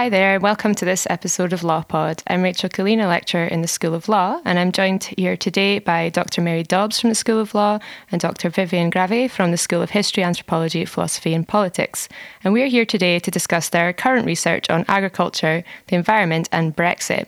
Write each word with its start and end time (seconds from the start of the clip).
Hi 0.00 0.08
there, 0.08 0.40
welcome 0.40 0.74
to 0.76 0.86
this 0.86 1.06
episode 1.10 1.52
of 1.52 1.62
Law 1.62 1.82
Pod. 1.82 2.22
I'm 2.26 2.40
Rachel 2.40 2.70
Killeen, 2.70 3.06
lecturer 3.06 3.44
in 3.44 3.60
the 3.60 3.68
School 3.68 3.92
of 3.92 4.08
Law, 4.08 4.40
and 4.46 4.58
I'm 4.58 4.72
joined 4.72 5.04
here 5.04 5.36
today 5.36 5.78
by 5.78 6.08
Dr. 6.08 6.40
Mary 6.40 6.62
Dobbs 6.62 6.98
from 6.98 7.10
the 7.10 7.14
School 7.14 7.38
of 7.38 7.54
Law 7.54 7.80
and 8.10 8.18
Dr. 8.18 8.48
Vivian 8.48 8.90
Gravey 8.90 9.28
from 9.28 9.50
the 9.50 9.58
School 9.58 9.82
of 9.82 9.90
History, 9.90 10.22
Anthropology, 10.22 10.86
Philosophy 10.86 11.34
and 11.34 11.46
Politics. 11.46 12.08
And 12.42 12.54
we're 12.54 12.68
here 12.68 12.86
today 12.86 13.18
to 13.18 13.30
discuss 13.30 13.68
their 13.68 13.92
current 13.92 14.24
research 14.24 14.70
on 14.70 14.86
agriculture, 14.88 15.62
the 15.88 15.96
environment, 15.96 16.48
and 16.50 16.74
Brexit. 16.74 17.26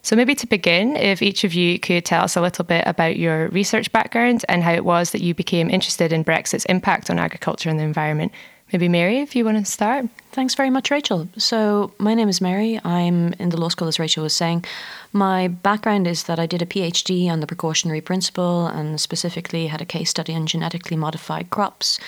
So, 0.00 0.16
maybe 0.16 0.34
to 0.36 0.46
begin, 0.46 0.96
if 0.96 1.20
each 1.20 1.44
of 1.44 1.52
you 1.52 1.78
could 1.78 2.06
tell 2.06 2.24
us 2.24 2.34
a 2.34 2.40
little 2.40 2.64
bit 2.64 2.84
about 2.86 3.18
your 3.18 3.48
research 3.48 3.92
background 3.92 4.42
and 4.48 4.62
how 4.62 4.72
it 4.72 4.86
was 4.86 5.10
that 5.10 5.20
you 5.20 5.34
became 5.34 5.68
interested 5.68 6.14
in 6.14 6.24
Brexit's 6.24 6.64
impact 6.64 7.10
on 7.10 7.18
agriculture 7.18 7.68
and 7.68 7.78
the 7.78 7.84
environment. 7.84 8.32
Maybe 8.72 8.88
Mary, 8.88 9.20
if 9.20 9.36
you 9.36 9.44
want 9.44 9.58
to 9.58 9.70
start. 9.70 10.06
Thanks 10.32 10.56
very 10.56 10.70
much, 10.70 10.90
Rachel. 10.90 11.28
So, 11.38 11.92
my 11.98 12.14
name 12.14 12.28
is 12.28 12.40
Mary. 12.40 12.80
I'm 12.84 13.32
in 13.34 13.50
the 13.50 13.56
law 13.56 13.68
school, 13.68 13.86
as 13.86 14.00
Rachel 14.00 14.24
was 14.24 14.34
saying. 14.34 14.64
My 15.12 15.46
background 15.46 16.08
is 16.08 16.24
that 16.24 16.40
I 16.40 16.46
did 16.46 16.62
a 16.62 16.66
PhD 16.66 17.28
on 17.28 17.38
the 17.38 17.46
precautionary 17.46 18.00
principle 18.00 18.66
and 18.66 19.00
specifically 19.00 19.68
had 19.68 19.80
a 19.80 19.84
case 19.84 20.10
study 20.10 20.34
on 20.34 20.46
genetically 20.46 20.96
modified 20.96 21.50
crops. 21.50 22.00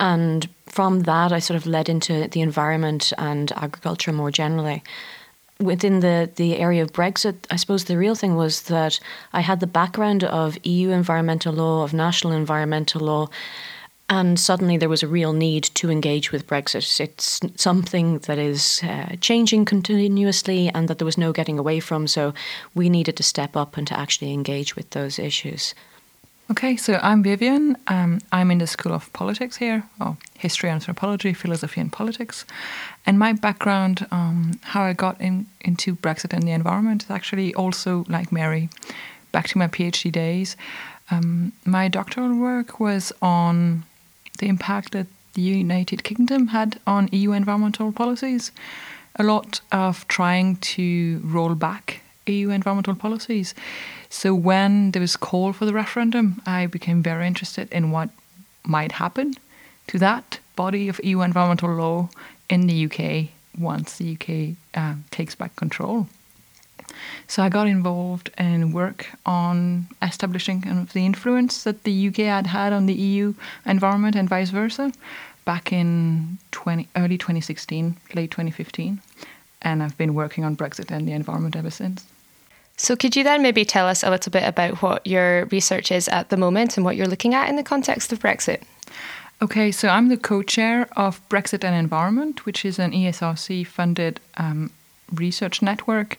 And 0.00 0.48
from 0.66 1.00
that, 1.00 1.30
I 1.30 1.38
sort 1.38 1.56
of 1.56 1.64
led 1.64 1.88
into 1.88 2.26
the 2.26 2.40
environment 2.40 3.12
and 3.16 3.52
agriculture 3.52 4.12
more 4.12 4.32
generally. 4.32 4.82
Within 5.60 6.00
the, 6.00 6.28
the 6.34 6.56
area 6.56 6.82
of 6.82 6.92
Brexit, 6.92 7.36
I 7.52 7.56
suppose 7.56 7.84
the 7.84 7.98
real 7.98 8.16
thing 8.16 8.34
was 8.34 8.62
that 8.62 8.98
I 9.32 9.42
had 9.42 9.60
the 9.60 9.66
background 9.68 10.24
of 10.24 10.58
EU 10.64 10.90
environmental 10.90 11.52
law, 11.52 11.84
of 11.84 11.92
national 11.92 12.32
environmental 12.32 13.02
law, 13.02 13.28
and 14.10 14.40
suddenly 14.40 14.76
there 14.76 14.88
was 14.88 15.04
a 15.04 15.08
real 15.08 15.32
need 15.32 15.62
to 15.62 15.88
engage 15.88 16.32
with 16.32 16.48
Brexit. 16.48 16.98
It's 16.98 17.40
something 17.54 18.18
that 18.18 18.38
is 18.38 18.82
uh, 18.82 19.14
changing 19.20 19.64
continuously 19.64 20.68
and 20.68 20.88
that 20.88 20.98
there 20.98 21.06
was 21.06 21.16
no 21.16 21.32
getting 21.32 21.60
away 21.60 21.78
from. 21.78 22.08
So 22.08 22.34
we 22.74 22.90
needed 22.90 23.16
to 23.16 23.22
step 23.22 23.56
up 23.56 23.76
and 23.76 23.86
to 23.86 23.96
actually 23.96 24.32
engage 24.32 24.74
with 24.74 24.90
those 24.90 25.20
issues. 25.20 25.74
Okay, 26.50 26.76
so 26.76 26.98
I'm 27.00 27.22
Vivian. 27.22 27.76
Um, 27.86 28.18
I'm 28.32 28.50
in 28.50 28.58
the 28.58 28.66
School 28.66 28.92
of 28.92 29.12
Politics 29.12 29.58
here, 29.58 29.84
or 30.00 30.16
History, 30.36 30.68
and 30.68 30.80
Anthropology, 30.80 31.32
Philosophy, 31.32 31.80
and 31.80 31.92
Politics. 31.92 32.44
And 33.06 33.20
my 33.20 33.32
background, 33.32 34.08
um, 34.10 34.58
how 34.62 34.82
I 34.82 34.92
got 34.92 35.20
in, 35.20 35.46
into 35.60 35.94
Brexit 35.94 36.32
and 36.32 36.42
the 36.42 36.50
environment, 36.50 37.04
is 37.04 37.10
actually 37.10 37.54
also 37.54 38.04
like 38.08 38.32
Mary, 38.32 38.68
back 39.30 39.46
to 39.50 39.58
my 39.58 39.68
PhD 39.68 40.10
days. 40.10 40.56
Um, 41.12 41.52
my 41.64 41.86
doctoral 41.86 42.34
work 42.34 42.80
was 42.80 43.12
on 43.22 43.84
the 44.40 44.48
impact 44.48 44.92
that 44.92 45.06
the 45.34 45.42
United 45.42 46.02
Kingdom 46.02 46.48
had 46.48 46.80
on 46.86 47.08
EU 47.12 47.32
environmental 47.32 47.92
policies. 47.92 48.50
A 49.16 49.22
lot 49.22 49.60
of 49.70 50.06
trying 50.08 50.56
to 50.56 51.20
roll 51.24 51.54
back 51.54 52.02
EU 52.26 52.50
environmental 52.50 52.94
policies. 52.94 53.54
So 54.08 54.34
when 54.34 54.90
there 54.90 55.00
was 55.00 55.16
call 55.16 55.52
for 55.52 55.64
the 55.66 55.72
referendum, 55.72 56.42
I 56.46 56.66
became 56.66 57.02
very 57.02 57.26
interested 57.26 57.68
in 57.70 57.90
what 57.90 58.10
might 58.64 58.92
happen 58.92 59.34
to 59.88 59.98
that 59.98 60.38
body 60.56 60.88
of 60.88 61.00
EU 61.02 61.20
environmental 61.20 61.74
law 61.74 62.08
in 62.48 62.66
the 62.66 62.86
UK 62.86 63.30
once 63.58 63.98
the 63.98 64.12
UK 64.14 64.56
uh, 64.74 64.94
takes 65.10 65.34
back 65.34 65.54
control. 65.56 66.08
So 67.26 67.42
I 67.42 67.48
got 67.48 67.66
involved 67.66 68.30
in 68.38 68.72
work 68.72 69.06
on 69.24 69.88
establishing 70.02 70.62
kind 70.62 70.78
of 70.78 70.92
the 70.92 71.04
influence 71.04 71.64
that 71.64 71.84
the 71.84 72.08
UK 72.08 72.16
had 72.16 72.46
had 72.48 72.72
on 72.72 72.86
the 72.86 72.94
EU 72.94 73.34
environment 73.66 74.16
and 74.16 74.28
vice 74.28 74.50
versa 74.50 74.92
back 75.44 75.72
in 75.72 76.38
20, 76.52 76.88
early 76.96 77.18
2016, 77.18 77.96
late 78.14 78.30
2015. 78.30 79.00
And 79.62 79.82
I've 79.82 79.96
been 79.96 80.14
working 80.14 80.44
on 80.44 80.56
Brexit 80.56 80.90
and 80.90 81.06
the 81.06 81.12
environment 81.12 81.56
ever 81.56 81.70
since. 81.70 82.04
So, 82.76 82.96
could 82.96 83.14
you 83.14 83.24
then 83.24 83.42
maybe 83.42 83.64
tell 83.66 83.86
us 83.86 84.02
a 84.02 84.10
little 84.10 84.32
bit 84.32 84.44
about 84.44 84.80
what 84.80 85.06
your 85.06 85.44
research 85.46 85.92
is 85.92 86.08
at 86.08 86.30
the 86.30 86.36
moment 86.38 86.76
and 86.76 86.84
what 86.84 86.96
you're 86.96 87.06
looking 87.06 87.34
at 87.34 87.50
in 87.50 87.56
the 87.56 87.62
context 87.62 88.10
of 88.10 88.20
Brexit? 88.20 88.62
Okay, 89.42 89.70
so 89.70 89.88
I'm 89.88 90.08
the 90.08 90.16
co 90.16 90.42
chair 90.42 90.88
of 90.96 91.20
Brexit 91.28 91.62
and 91.62 91.74
Environment, 91.74 92.46
which 92.46 92.64
is 92.64 92.78
an 92.78 92.92
ESRC 92.92 93.66
funded 93.66 94.18
um, 94.36 94.70
research 95.12 95.60
network 95.60 96.18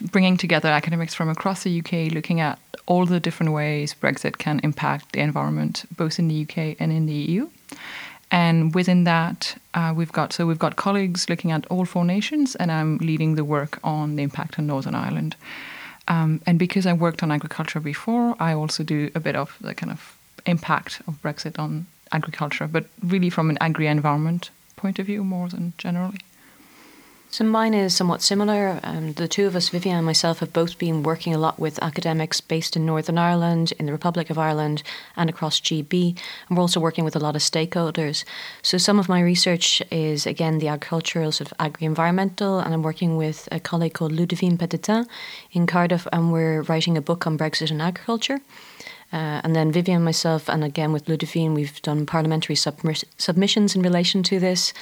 bringing 0.00 0.36
together 0.36 0.68
academics 0.68 1.14
from 1.14 1.28
across 1.28 1.62
the 1.62 1.80
UK, 1.80 2.12
looking 2.12 2.40
at 2.40 2.58
all 2.86 3.04
the 3.06 3.20
different 3.20 3.52
ways 3.52 3.94
Brexit 3.94 4.38
can 4.38 4.60
impact 4.62 5.12
the 5.12 5.20
environment, 5.20 5.84
both 5.96 6.18
in 6.18 6.28
the 6.28 6.42
UK 6.42 6.76
and 6.80 6.92
in 6.92 7.06
the 7.06 7.12
EU. 7.12 7.48
And 8.30 8.74
within 8.74 9.04
that, 9.04 9.58
uh, 9.74 9.92
we've 9.96 10.12
got 10.12 10.32
so 10.32 10.46
we've 10.46 10.58
got 10.58 10.76
colleagues 10.76 11.28
looking 11.30 11.50
at 11.50 11.66
all 11.66 11.84
four 11.84 12.04
nations, 12.04 12.56
and 12.56 12.70
I'm 12.70 12.98
leading 12.98 13.34
the 13.34 13.44
work 13.44 13.78
on 13.82 14.16
the 14.16 14.22
impact 14.22 14.58
on 14.58 14.66
Northern 14.66 14.94
Ireland. 14.94 15.34
Um, 16.08 16.40
and 16.46 16.58
because 16.58 16.86
I 16.86 16.92
worked 16.92 17.22
on 17.22 17.30
agriculture 17.30 17.80
before, 17.80 18.34
I 18.40 18.54
also 18.54 18.82
do 18.82 19.10
a 19.14 19.20
bit 19.20 19.36
of 19.36 19.56
the 19.60 19.74
kind 19.74 19.92
of 19.92 20.16
impact 20.46 21.02
of 21.06 21.20
Brexit 21.22 21.58
on 21.58 21.86
agriculture, 22.12 22.66
but 22.66 22.86
really 23.02 23.30
from 23.30 23.50
an 23.50 23.58
agri-environment 23.60 24.50
point 24.76 24.98
of 24.98 25.06
view 25.06 25.22
more 25.22 25.48
than 25.48 25.74
generally. 25.76 26.18
So 27.30 27.44
mine 27.44 27.74
is 27.74 27.94
somewhat 27.94 28.22
similar. 28.22 28.80
Um, 28.82 29.12
the 29.12 29.28
two 29.28 29.46
of 29.46 29.54
us, 29.54 29.68
Vivian 29.68 29.96
and 29.96 30.06
myself, 30.06 30.38
have 30.38 30.50
both 30.50 30.78
been 30.78 31.02
working 31.02 31.34
a 31.34 31.38
lot 31.38 31.58
with 31.58 31.78
academics 31.82 32.40
based 32.40 32.74
in 32.74 32.86
Northern 32.86 33.18
Ireland, 33.18 33.74
in 33.78 33.84
the 33.84 33.92
Republic 33.92 34.30
of 34.30 34.38
Ireland, 34.38 34.82
and 35.14 35.28
across 35.28 35.60
GB. 35.60 36.18
And 36.48 36.56
we're 36.56 36.62
also 36.62 36.80
working 36.80 37.04
with 37.04 37.14
a 37.14 37.18
lot 37.18 37.36
of 37.36 37.42
stakeholders. 37.42 38.24
So 38.62 38.78
some 38.78 38.98
of 38.98 39.10
my 39.10 39.20
research 39.20 39.82
is 39.90 40.26
again 40.26 40.58
the 40.58 40.68
agricultural, 40.68 41.30
sort 41.32 41.52
of 41.52 41.56
agri-environmental, 41.60 42.60
and 42.60 42.72
I'm 42.72 42.82
working 42.82 43.18
with 43.18 43.46
a 43.52 43.60
colleague 43.60 43.92
called 43.92 44.12
Ludivine 44.12 44.56
Petetin 44.56 45.06
in 45.52 45.66
Cardiff, 45.66 46.08
and 46.10 46.32
we're 46.32 46.62
writing 46.62 46.96
a 46.96 47.02
book 47.02 47.26
on 47.26 47.36
Brexit 47.36 47.70
and 47.70 47.82
agriculture. 47.82 48.40
Uh, 49.12 49.40
and 49.44 49.54
then 49.54 49.70
Vivian 49.70 49.96
and 49.96 50.04
myself, 50.04 50.48
and 50.48 50.64
again 50.64 50.92
with 50.92 51.06
Ludivine, 51.06 51.54
we've 51.54 51.80
done 51.82 52.06
parliamentary 52.06 52.56
submissions 52.56 53.76
in 53.76 53.82
relation 53.82 54.22
to 54.22 54.40
this. 54.40 54.72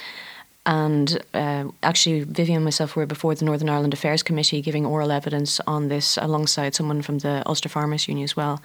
And 0.67 1.23
uh, 1.33 1.69
actually, 1.81 2.25
Vivian 2.25 2.57
and 2.57 2.65
myself 2.65 2.97
were 2.97 3.05
before 3.05 3.33
the 3.33 3.45
Northern 3.45 3.69
Ireland 3.69 3.93
Affairs 3.93 4.21
Committee 4.21 4.61
giving 4.61 4.85
oral 4.85 5.13
evidence 5.13 5.61
on 5.65 5.87
this 5.87 6.17
alongside 6.17 6.75
someone 6.75 7.01
from 7.01 7.19
the 7.19 7.41
Ulster 7.45 7.69
Farmers 7.69 8.09
Union 8.09 8.25
as 8.25 8.35
well. 8.35 8.61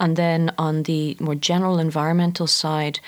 And 0.00 0.16
then 0.16 0.54
on 0.56 0.84
the 0.84 1.18
more 1.20 1.34
general 1.34 1.78
environmental 1.78 2.46
side, 2.46 3.00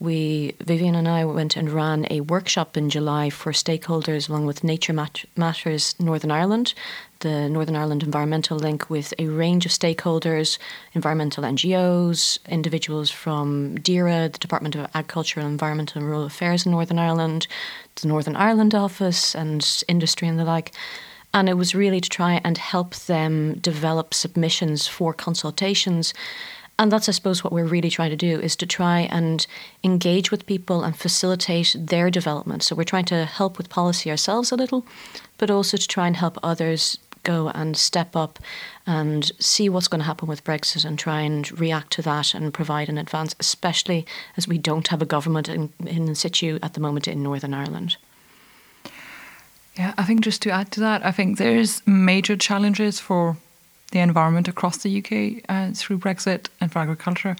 we 0.00 0.54
Vivian 0.60 0.96
and 0.96 1.06
I 1.06 1.24
went 1.24 1.56
and 1.56 1.70
ran 1.70 2.06
a 2.10 2.22
workshop 2.22 2.76
in 2.76 2.90
July 2.90 3.30
for 3.30 3.52
stakeholders 3.52 4.28
along 4.28 4.46
with 4.46 4.64
Nature 4.64 4.92
Matters 5.36 5.94
Northern 6.00 6.32
Ireland, 6.32 6.74
the 7.20 7.48
Northern 7.48 7.76
Ireland 7.76 8.02
Environmental 8.02 8.58
Link, 8.58 8.88
with 8.88 9.12
a 9.18 9.26
range 9.26 9.66
of 9.66 9.72
stakeholders, 9.72 10.58
environmental 10.92 11.44
NGOs, 11.44 12.38
individuals 12.48 13.10
from 13.10 13.78
DAERA, 13.78 14.32
the 14.32 14.38
Department 14.38 14.74
of 14.76 14.88
Agriculture, 14.94 15.40
and 15.40 15.48
Environmental 15.48 16.00
and 16.00 16.06
Rural 16.06 16.24
Affairs 16.24 16.64
in 16.64 16.72
Northern 16.72 16.98
Ireland, 16.98 17.46
the 17.96 18.08
Northern 18.08 18.36
Ireland 18.36 18.74
office, 18.74 19.34
and 19.34 19.84
industry 19.88 20.28
and 20.28 20.38
the 20.38 20.44
like. 20.44 20.72
And 21.34 21.48
it 21.48 21.54
was 21.54 21.74
really 21.74 22.00
to 22.00 22.08
try 22.08 22.40
and 22.44 22.56
help 22.56 22.94
them 22.94 23.58
develop 23.58 24.14
submissions 24.14 24.86
for 24.86 25.12
consultations 25.12 26.14
and 26.78 26.92
that's 26.92 27.08
i 27.08 27.12
suppose 27.12 27.42
what 27.42 27.52
we're 27.52 27.64
really 27.64 27.90
trying 27.90 28.10
to 28.10 28.16
do 28.16 28.40
is 28.40 28.54
to 28.56 28.66
try 28.66 29.00
and 29.10 29.46
engage 29.82 30.30
with 30.30 30.46
people 30.46 30.84
and 30.84 30.96
facilitate 30.96 31.74
their 31.78 32.10
development 32.10 32.62
so 32.62 32.74
we're 32.74 32.84
trying 32.84 33.04
to 33.04 33.24
help 33.24 33.58
with 33.58 33.68
policy 33.68 34.10
ourselves 34.10 34.52
a 34.52 34.56
little 34.56 34.86
but 35.38 35.50
also 35.50 35.76
to 35.76 35.88
try 35.88 36.06
and 36.06 36.16
help 36.16 36.38
others 36.42 36.98
go 37.32 37.48
and 37.60 37.76
step 37.76 38.16
up 38.16 38.38
and 38.86 39.32
see 39.38 39.68
what's 39.68 39.88
going 39.88 40.00
to 40.00 40.10
happen 40.12 40.28
with 40.28 40.44
brexit 40.44 40.84
and 40.84 40.98
try 40.98 41.20
and 41.20 41.58
react 41.60 41.90
to 41.92 42.02
that 42.02 42.34
and 42.34 42.54
provide 42.54 42.88
in 42.88 42.98
advance 42.98 43.34
especially 43.40 44.06
as 44.36 44.48
we 44.48 44.58
don't 44.58 44.88
have 44.88 45.02
a 45.02 45.12
government 45.16 45.48
in, 45.48 45.72
in 45.86 46.14
situ 46.14 46.58
at 46.62 46.74
the 46.74 46.80
moment 46.80 47.06
in 47.08 47.22
northern 47.22 47.54
ireland 47.54 47.96
yeah 49.76 49.92
i 49.98 50.04
think 50.04 50.20
just 50.20 50.42
to 50.42 50.50
add 50.50 50.70
to 50.70 50.80
that 50.80 51.04
i 51.04 51.12
think 51.12 51.38
there's 51.38 51.86
major 51.86 52.36
challenges 52.36 52.98
for 53.00 53.36
the 53.90 53.98
environment 54.00 54.48
across 54.48 54.78
the 54.78 54.98
UK 54.98 55.44
uh, 55.48 55.72
through 55.74 55.98
Brexit 55.98 56.48
and 56.60 56.70
for 56.70 56.78
agriculture. 56.80 57.36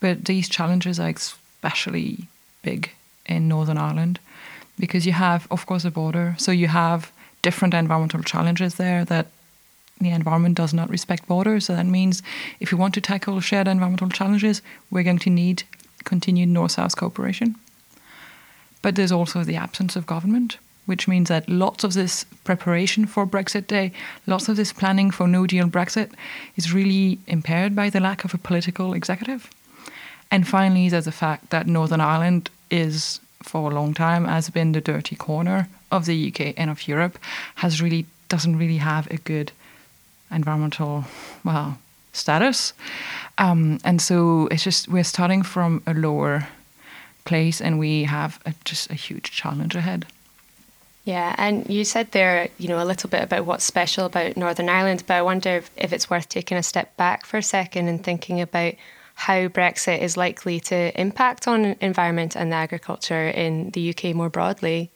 But 0.00 0.24
these 0.24 0.48
challenges 0.48 0.98
are 0.98 1.08
especially 1.08 2.28
big 2.62 2.90
in 3.26 3.48
Northern 3.48 3.78
Ireland 3.78 4.18
because 4.78 5.06
you 5.06 5.12
have, 5.12 5.46
of 5.50 5.66
course, 5.66 5.84
a 5.84 5.90
border. 5.90 6.34
So 6.38 6.50
you 6.50 6.68
have 6.68 7.12
different 7.42 7.74
environmental 7.74 8.22
challenges 8.22 8.76
there 8.76 9.04
that 9.04 9.26
the 10.00 10.10
environment 10.10 10.56
does 10.56 10.72
not 10.72 10.90
respect 10.90 11.26
borders. 11.28 11.66
So 11.66 11.76
that 11.76 11.86
means 11.86 12.22
if 12.60 12.72
we 12.72 12.78
want 12.78 12.94
to 12.94 13.00
tackle 13.00 13.40
shared 13.40 13.68
environmental 13.68 14.08
challenges, 14.08 14.62
we're 14.90 15.04
going 15.04 15.18
to 15.20 15.30
need 15.30 15.64
continued 16.04 16.48
north 16.48 16.72
south 16.72 16.96
cooperation. 16.96 17.56
But 18.80 18.96
there's 18.96 19.12
also 19.12 19.44
the 19.44 19.56
absence 19.56 19.94
of 19.94 20.06
government, 20.06 20.58
which 20.86 21.06
means 21.06 21.28
that 21.28 21.48
lots 21.48 21.84
of 21.84 21.94
this 21.94 22.24
preparation 22.42 23.06
for 23.06 23.26
Brexit 23.26 23.68
Day, 23.68 23.92
lots 24.26 24.48
of 24.48 24.56
this 24.56 24.72
planning 24.72 25.12
for 25.12 25.28
no 25.28 25.46
deal 25.46 25.68
Brexit 25.68 26.10
is 26.56 26.72
really 26.72 27.20
impaired 27.28 27.76
by 27.76 27.88
the 27.88 28.00
lack 28.00 28.24
of 28.24 28.34
a 28.34 28.38
political 28.38 28.92
executive. 28.92 29.48
And 30.32 30.48
finally, 30.48 30.88
there's 30.88 31.04
the 31.04 31.12
fact 31.12 31.50
that 31.50 31.66
Northern 31.66 32.00
Ireland 32.00 32.50
is, 32.70 33.20
for 33.42 33.70
a 33.70 33.74
long 33.74 33.94
time, 33.94 34.24
has 34.24 34.50
been 34.50 34.72
the 34.72 34.80
dirty 34.80 35.16
corner 35.16 35.68
of 35.90 36.06
the 36.06 36.28
UK 36.28 36.54
and 36.56 36.70
of 36.70 36.88
Europe, 36.88 37.18
has 37.56 37.82
really 37.82 38.06
doesn't 38.28 38.56
really 38.56 38.78
have 38.78 39.06
a 39.10 39.18
good 39.18 39.52
environmental, 40.30 41.04
well, 41.44 41.78
status. 42.12 42.72
Um, 43.38 43.78
and 43.84 44.00
so 44.00 44.48
it's 44.50 44.64
just 44.64 44.88
we're 44.88 45.04
starting 45.04 45.42
from 45.42 45.82
a 45.86 45.94
lower 45.94 46.48
place, 47.24 47.60
and 47.60 47.78
we 47.78 48.04
have 48.04 48.40
a, 48.46 48.54
just 48.64 48.90
a 48.90 48.94
huge 48.94 49.30
challenge 49.30 49.74
ahead. 49.74 50.06
Yeah, 51.04 51.34
and 51.36 51.68
you 51.68 51.84
said 51.84 52.12
there, 52.12 52.48
you 52.58 52.68
know, 52.68 52.82
a 52.82 52.86
little 52.86 53.10
bit 53.10 53.22
about 53.22 53.44
what's 53.44 53.64
special 53.64 54.06
about 54.06 54.36
Northern 54.36 54.68
Ireland, 54.68 55.02
but 55.06 55.14
I 55.14 55.22
wonder 55.22 55.50
if, 55.56 55.70
if 55.76 55.92
it's 55.92 56.08
worth 56.08 56.28
taking 56.28 56.56
a 56.56 56.62
step 56.62 56.96
back 56.96 57.26
for 57.26 57.38
a 57.38 57.42
second 57.42 57.88
and 57.88 58.02
thinking 58.02 58.40
about 58.40 58.74
how 59.22 59.46
Brexit 59.46 60.00
is 60.00 60.16
likely 60.16 60.58
to 60.58 61.00
impact 61.00 61.46
on 61.46 61.76
environment 61.80 62.34
and 62.34 62.52
agriculture 62.52 63.28
in 63.28 63.70
the 63.70 63.90
UK 63.90 64.16
more 64.16 64.28
broadly. 64.28 64.90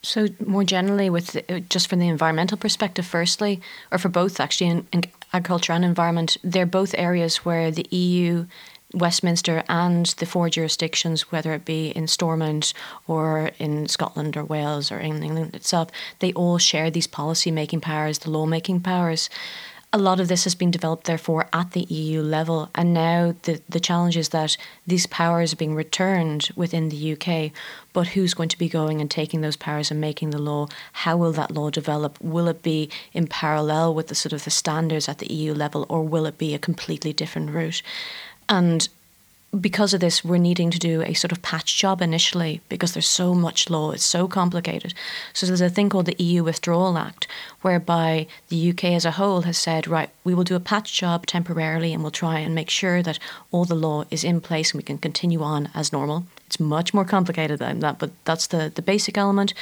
So, 0.00 0.28
more 0.46 0.64
generally, 0.64 1.10
with 1.10 1.32
the, 1.32 1.60
just 1.68 1.88
from 1.88 1.98
the 1.98 2.08
environmental 2.08 2.56
perspective, 2.56 3.04
firstly, 3.04 3.60
or 3.92 3.98
for 3.98 4.08
both 4.08 4.40
actually, 4.40 4.68
in, 4.68 4.86
in 4.92 5.02
agriculture 5.34 5.74
and 5.74 5.84
environment, 5.84 6.38
they're 6.42 6.64
both 6.64 6.94
areas 6.96 7.44
where 7.44 7.70
the 7.70 7.86
EU 7.90 8.46
Westminster 8.94 9.62
and 9.68 10.06
the 10.16 10.24
four 10.24 10.48
jurisdictions, 10.48 11.30
whether 11.30 11.52
it 11.52 11.66
be 11.66 11.88
in 11.88 12.06
Stormont 12.06 12.72
or 13.06 13.50
in 13.58 13.88
Scotland 13.88 14.38
or 14.38 14.44
Wales 14.44 14.90
or 14.90 15.00
England 15.00 15.54
itself, 15.54 15.90
they 16.20 16.32
all 16.32 16.56
share 16.56 16.90
these 16.90 17.06
policy 17.06 17.50
making 17.50 17.82
powers, 17.82 18.20
the 18.20 18.30
law 18.30 18.46
making 18.46 18.80
powers 18.80 19.28
a 19.92 19.98
lot 19.98 20.20
of 20.20 20.28
this 20.28 20.44
has 20.44 20.54
been 20.54 20.70
developed, 20.70 21.04
therefore, 21.04 21.48
at 21.52 21.70
the 21.70 21.82
EU 21.82 22.20
level. 22.20 22.68
And 22.74 22.92
now 22.92 23.34
the, 23.42 23.62
the 23.68 23.80
challenge 23.80 24.16
is 24.16 24.30
that 24.30 24.56
these 24.86 25.06
powers 25.06 25.52
are 25.52 25.56
being 25.56 25.74
returned 25.74 26.50
within 26.56 26.88
the 26.88 27.12
UK. 27.12 27.52
But 27.92 28.08
who's 28.08 28.34
going 28.34 28.48
to 28.50 28.58
be 28.58 28.68
going 28.68 29.00
and 29.00 29.10
taking 29.10 29.40
those 29.40 29.56
powers 29.56 29.90
and 29.90 30.00
making 30.00 30.30
the 30.30 30.38
law? 30.38 30.68
How 30.92 31.16
will 31.16 31.32
that 31.32 31.50
law 31.50 31.70
develop? 31.70 32.18
Will 32.20 32.48
it 32.48 32.62
be 32.62 32.90
in 33.12 33.26
parallel 33.26 33.94
with 33.94 34.08
the 34.08 34.14
sort 34.14 34.32
of 34.32 34.44
the 34.44 34.50
standards 34.50 35.08
at 35.08 35.18
the 35.18 35.32
EU 35.32 35.54
level, 35.54 35.86
or 35.88 36.02
will 36.02 36.26
it 36.26 36.36
be 36.36 36.54
a 36.54 36.58
completely 36.58 37.12
different 37.12 37.50
route? 37.50 37.80
And 38.48 38.88
because 39.60 39.94
of 39.94 40.00
this, 40.00 40.24
we're 40.24 40.36
needing 40.36 40.70
to 40.70 40.78
do 40.78 41.02
a 41.02 41.14
sort 41.14 41.32
of 41.32 41.42
patch 41.42 41.76
job 41.78 42.02
initially 42.02 42.60
because 42.68 42.92
there's 42.92 43.08
so 43.08 43.34
much 43.34 43.70
law, 43.70 43.92
it's 43.92 44.04
so 44.04 44.28
complicated. 44.28 44.94
So 45.32 45.46
there's 45.46 45.60
a 45.60 45.70
thing 45.70 45.88
called 45.88 46.06
the 46.06 46.22
EU 46.22 46.44
Withdrawal 46.44 46.98
Act, 46.98 47.26
whereby 47.62 48.26
the 48.48 48.70
UK 48.70 48.84
as 48.84 49.04
a 49.04 49.12
whole 49.12 49.42
has 49.42 49.58
said, 49.58 49.88
right, 49.88 50.10
we 50.24 50.34
will 50.34 50.44
do 50.44 50.56
a 50.56 50.60
patch 50.60 50.92
job 50.92 51.26
temporarily 51.26 51.92
and 51.92 52.02
we'll 52.02 52.10
try 52.10 52.38
and 52.38 52.54
make 52.54 52.70
sure 52.70 53.02
that 53.02 53.18
all 53.50 53.64
the 53.64 53.74
law 53.74 54.04
is 54.10 54.24
in 54.24 54.40
place 54.40 54.72
and 54.72 54.78
we 54.78 54.84
can 54.84 54.98
continue 54.98 55.42
on 55.42 55.68
as 55.74 55.92
normal. 55.92 56.26
It's 56.46 56.60
much 56.60 56.94
more 56.94 57.04
complicated 57.04 57.58
than 57.58 57.80
that, 57.80 57.98
but 57.98 58.10
that's 58.24 58.48
the, 58.48 58.70
the 58.74 58.82
basic 58.82 59.18
element. 59.18 59.52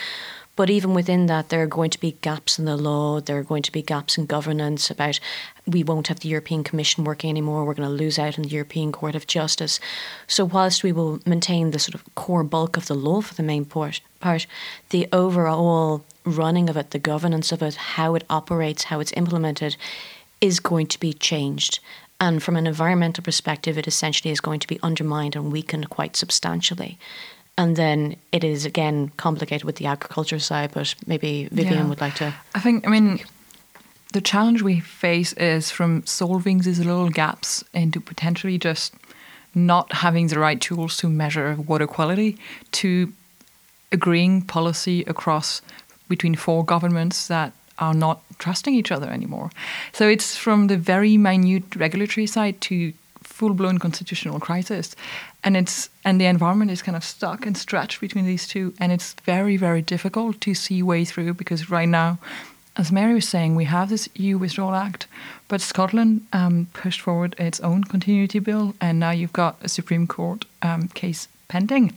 But 0.57 0.71
even 0.71 0.95
within 0.95 1.27
that, 1.27 1.49
there 1.49 1.63
are 1.63 1.67
going 1.67 1.91
to 1.91 2.01
be 2.01 2.17
gaps 2.21 2.59
in 2.59 2.65
the 2.65 2.77
law, 2.77 3.21
there 3.21 3.39
are 3.39 3.43
going 3.43 3.65
to 3.65 3.73
be 3.73 3.83
gaps 3.83 4.17
in 4.17 4.27
governance 4.27 4.89
about 4.89 5.19
we 5.67 5.83
won't 5.83 6.07
have 6.07 6.21
the 6.21 6.29
European 6.29 6.63
Commission 6.63 7.03
working 7.03 7.29
anymore, 7.29 7.65
we're 7.65 7.75
going 7.75 7.89
to 7.89 7.95
lose 7.95 8.19
out 8.19 8.39
on 8.39 8.45
the 8.45 8.51
European 8.51 8.93
Court 8.93 9.17
of 9.17 9.27
Justice. 9.27 9.81
So, 10.29 10.45
whilst 10.45 10.85
we 10.85 10.93
will 10.93 11.21
maintain 11.27 11.73
the 11.73 11.81
sort 11.81 11.97
of 11.97 12.15
core 12.15 12.45
bulk 12.45 12.77
of 12.77 12.87
the 12.87 12.95
law 12.95 13.21
for 13.21 13.35
the 13.35 13.43
main 13.43 13.65
part, 13.65 14.01
part 14.21 14.47
the 14.91 15.09
overall 15.13 16.05
running 16.25 16.71
of 16.71 16.77
it, 16.77 16.91
the 16.93 16.99
governance 17.01 17.51
of 17.51 17.63
it, 17.63 17.75
how 17.75 18.15
it 18.15 18.25
operates, 18.31 18.85
how 18.85 19.01
it's 19.01 19.13
implemented, 19.17 19.77
is 20.41 20.61
going 20.61 20.87
to 20.87 21.01
be 21.01 21.13
changed. 21.13 21.81
And 22.21 22.43
from 22.43 22.57
an 22.57 22.67
environmental 22.67 23.25
perspective, 23.25 23.77
it 23.77 23.89
essentially 23.89 24.31
is 24.31 24.41
going 24.41 24.61
to 24.61 24.69
be 24.69 24.79
undermined 24.83 25.35
and 25.35 25.51
weakened 25.51 25.91
quite 25.91 26.17
substantially. 26.17 26.97
And 27.57 27.77
then 27.77 28.17
it 28.33 28.43
is 28.43 28.65
again 28.65 29.13
complicated 29.17 29.65
with 29.65 29.77
the 29.77 29.87
agriculture 29.87 30.41
side, 30.41 30.73
but 30.75 30.95
maybe 31.07 31.49
Vivian 31.53 31.75
yeah. 31.75 31.89
would 31.89 32.01
like 32.01 32.17
to. 32.17 32.35
I 32.55 32.61
think, 32.61 32.87
I 32.87 32.91
mean, 32.91 33.21
the 34.13 34.21
challenge 34.21 34.63
we 34.63 34.81
face 34.81 35.33
is 35.35 35.71
from 35.71 36.05
solving 36.07 36.59
these 36.59 36.79
little 36.79 37.11
gaps 37.11 37.63
into 37.73 38.01
potentially 38.01 38.59
just 38.59 38.95
not 39.55 39.93
having 39.93 40.27
the 40.29 40.39
right 40.39 40.61
tools 40.61 40.97
to 40.97 41.09
measure 41.09 41.57
water 41.67 41.87
quality 41.87 42.37
to 42.73 43.13
agreeing 43.93 44.43
policy 44.43 45.05
across 45.07 45.63
between 46.09 46.35
four 46.35 46.65
governments 46.65 47.29
that 47.29 47.53
are 47.79 47.95
not 47.95 48.23
trusting 48.39 48.75
each 48.75 48.93
other 48.93 49.09
anymore. 49.11 49.51
So 49.93 50.09
it's 50.09 50.37
from 50.37 50.67
the 50.67 50.77
very 50.77 51.17
minute 51.17 51.77
regulatory 51.77 52.27
side 52.27 52.61
to 52.63 52.93
full 53.23 53.55
blown 53.55 53.79
constitutional 53.79 54.39
crisis, 54.39 54.95
and 55.45 55.57
it's 55.57 55.91
and 56.05 56.21
the 56.21 56.27
environment 56.27 56.71
is 56.71 56.83
kind 56.83 56.97
of 56.97 57.05
stuck 57.05 57.47
and 57.47 57.57
stretched 57.57 58.01
between 58.01 58.27
these 58.27 58.49
two, 58.49 58.75
and 58.81 58.91
it's 58.91 59.13
very 59.25 59.57
very 59.57 59.83
difficult 59.83 60.41
to 60.41 60.55
see 60.55 60.83
way 60.83 61.05
through 61.05 61.35
because 61.35 61.71
right 61.71 61.89
now. 61.89 62.19
As 62.77 62.91
Mary 62.91 63.15
was 63.15 63.29
saying, 63.29 63.55
we 63.55 63.67
have 63.67 63.89
this 63.89 64.09
EU 64.17 64.37
Withdrawal 64.37 64.75
Act, 64.75 65.07
but 65.47 65.61
Scotland 65.61 66.27
um, 66.33 66.67
pushed 66.73 67.01
forward 67.01 67.37
its 67.39 67.61
own 67.61 67.85
continuity 67.85 68.41
bill, 68.41 68.75
and 68.81 68.99
now 68.99 69.13
you've 69.13 69.33
got 69.33 69.59
a 69.63 69.69
Supreme 69.69 70.09
Court 70.09 70.45
um, 70.61 70.89
case 70.89 71.29
pending 71.47 71.95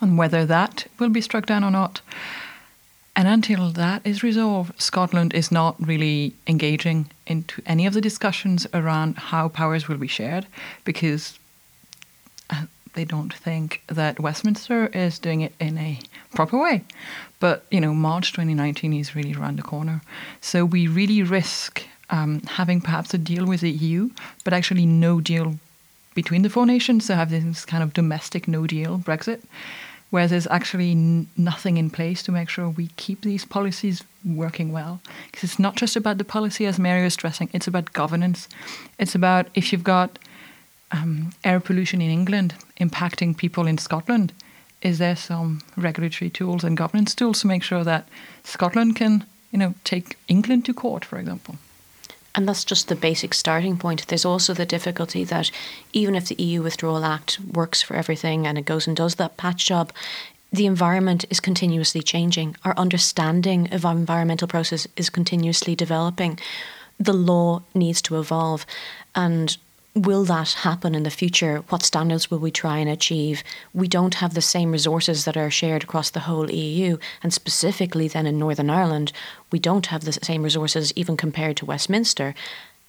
on 0.00 0.16
whether 0.16 0.44
that 0.44 0.86
will 0.98 1.08
be 1.08 1.20
struck 1.20 1.46
down 1.46 1.62
or 1.62 1.70
not. 1.70 2.00
And 3.16 3.28
until 3.28 3.70
that 3.70 4.02
is 4.04 4.24
resolved, 4.24 4.80
Scotland 4.80 5.32
is 5.34 5.52
not 5.52 5.76
really 5.78 6.34
engaging 6.48 7.10
into 7.26 7.62
any 7.64 7.86
of 7.86 7.94
the 7.94 8.00
discussions 8.00 8.66
around 8.74 9.16
how 9.16 9.48
powers 9.48 9.86
will 9.86 9.98
be 9.98 10.08
shared 10.08 10.46
because 10.84 11.38
they 12.94 13.04
don't 13.04 13.32
think 13.32 13.82
that 13.88 14.20
Westminster 14.20 14.86
is 14.86 15.18
doing 15.18 15.40
it 15.40 15.54
in 15.60 15.78
a 15.78 16.00
proper 16.34 16.58
way. 16.58 16.84
But, 17.40 17.66
you 17.70 17.80
know, 17.80 17.92
March 17.92 18.32
2019 18.32 18.92
is 18.94 19.14
really 19.14 19.34
around 19.34 19.58
the 19.58 19.62
corner. 19.62 20.00
So 20.40 20.64
we 20.64 20.86
really 20.86 21.22
risk 21.22 21.82
um, 22.10 22.40
having 22.42 22.80
perhaps 22.80 23.12
a 23.14 23.18
deal 23.18 23.46
with 23.46 23.60
the 23.60 23.70
EU, 23.70 24.10
but 24.44 24.52
actually 24.52 24.86
no 24.86 25.20
deal 25.20 25.56
between 26.14 26.42
the 26.42 26.50
four 26.50 26.66
nations. 26.66 27.06
So 27.06 27.14
have 27.14 27.30
this 27.30 27.64
kind 27.64 27.82
of 27.82 27.92
domestic 27.92 28.46
no 28.48 28.66
deal 28.66 28.98
Brexit 28.98 29.42
where 30.14 30.28
there's 30.28 30.46
actually 30.46 30.92
n- 30.92 31.26
nothing 31.36 31.76
in 31.76 31.90
place 31.90 32.22
to 32.22 32.30
make 32.30 32.48
sure 32.48 32.68
we 32.68 32.86
keep 32.96 33.22
these 33.22 33.44
policies 33.44 34.04
working 34.24 34.70
well. 34.70 35.00
Because 35.26 35.42
it's 35.42 35.58
not 35.58 35.74
just 35.74 35.96
about 35.96 36.18
the 36.18 36.24
policy, 36.24 36.66
as 36.66 36.78
Mary 36.78 37.02
was 37.02 37.14
stressing, 37.14 37.50
it's 37.52 37.66
about 37.66 37.92
governance. 37.92 38.48
It's 38.96 39.16
about 39.16 39.48
if 39.56 39.72
you've 39.72 39.82
got 39.82 40.20
um, 40.94 41.32
air 41.42 41.60
pollution 41.60 42.00
in 42.00 42.10
England 42.10 42.54
impacting 42.80 43.36
people 43.36 43.66
in 43.66 43.78
Scotland, 43.78 44.32
is 44.80 44.98
there 44.98 45.16
some 45.16 45.62
regulatory 45.76 46.30
tools 46.30 46.64
and 46.64 46.76
governance 46.76 47.14
tools 47.14 47.40
to 47.40 47.46
make 47.46 47.62
sure 47.62 47.84
that 47.84 48.08
Scotland 48.44 48.96
can, 48.96 49.24
you 49.50 49.58
know, 49.58 49.74
take 49.82 50.16
England 50.28 50.64
to 50.66 50.74
court, 50.74 51.04
for 51.04 51.18
example? 51.18 51.56
And 52.34 52.48
that's 52.48 52.64
just 52.64 52.88
the 52.88 52.96
basic 52.96 53.32
starting 53.32 53.76
point. 53.76 54.06
There's 54.08 54.24
also 54.24 54.54
the 54.54 54.66
difficulty 54.66 55.24
that 55.24 55.50
even 55.92 56.14
if 56.14 56.26
the 56.26 56.42
EU 56.42 56.62
Withdrawal 56.62 57.04
Act 57.04 57.38
works 57.40 57.80
for 57.80 57.94
everything 57.94 58.46
and 58.46 58.58
it 58.58 58.64
goes 58.64 58.86
and 58.86 58.96
does 58.96 59.14
that 59.16 59.36
patch 59.36 59.66
job, 59.66 59.92
the 60.52 60.66
environment 60.66 61.24
is 61.30 61.40
continuously 61.40 62.02
changing. 62.02 62.56
Our 62.64 62.76
understanding 62.76 63.72
of 63.72 63.84
our 63.84 63.92
environmental 63.92 64.48
process 64.48 64.86
is 64.96 65.10
continuously 65.10 65.74
developing. 65.74 66.38
The 66.98 67.12
law 67.12 67.62
needs 67.72 68.02
to 68.02 68.18
evolve. 68.18 68.66
And 69.14 69.56
will 69.94 70.24
that 70.24 70.52
happen 70.52 70.94
in 70.94 71.04
the 71.04 71.10
future? 71.10 71.62
What 71.68 71.82
standards 71.82 72.30
will 72.30 72.38
we 72.38 72.50
try 72.50 72.78
and 72.78 72.90
achieve? 72.90 73.44
We 73.72 73.86
don't 73.86 74.14
have 74.14 74.34
the 74.34 74.42
same 74.42 74.72
resources 74.72 75.24
that 75.24 75.36
are 75.36 75.50
shared 75.50 75.84
across 75.84 76.10
the 76.10 76.20
whole 76.20 76.50
EU, 76.50 76.98
and 77.22 77.32
specifically 77.32 78.08
then 78.08 78.26
in 78.26 78.38
Northern 78.38 78.70
Ireland, 78.70 79.12
we 79.52 79.58
don't 79.58 79.86
have 79.86 80.04
the 80.04 80.12
same 80.12 80.42
resources 80.42 80.92
even 80.96 81.16
compared 81.16 81.56
to 81.58 81.66
Westminster. 81.66 82.34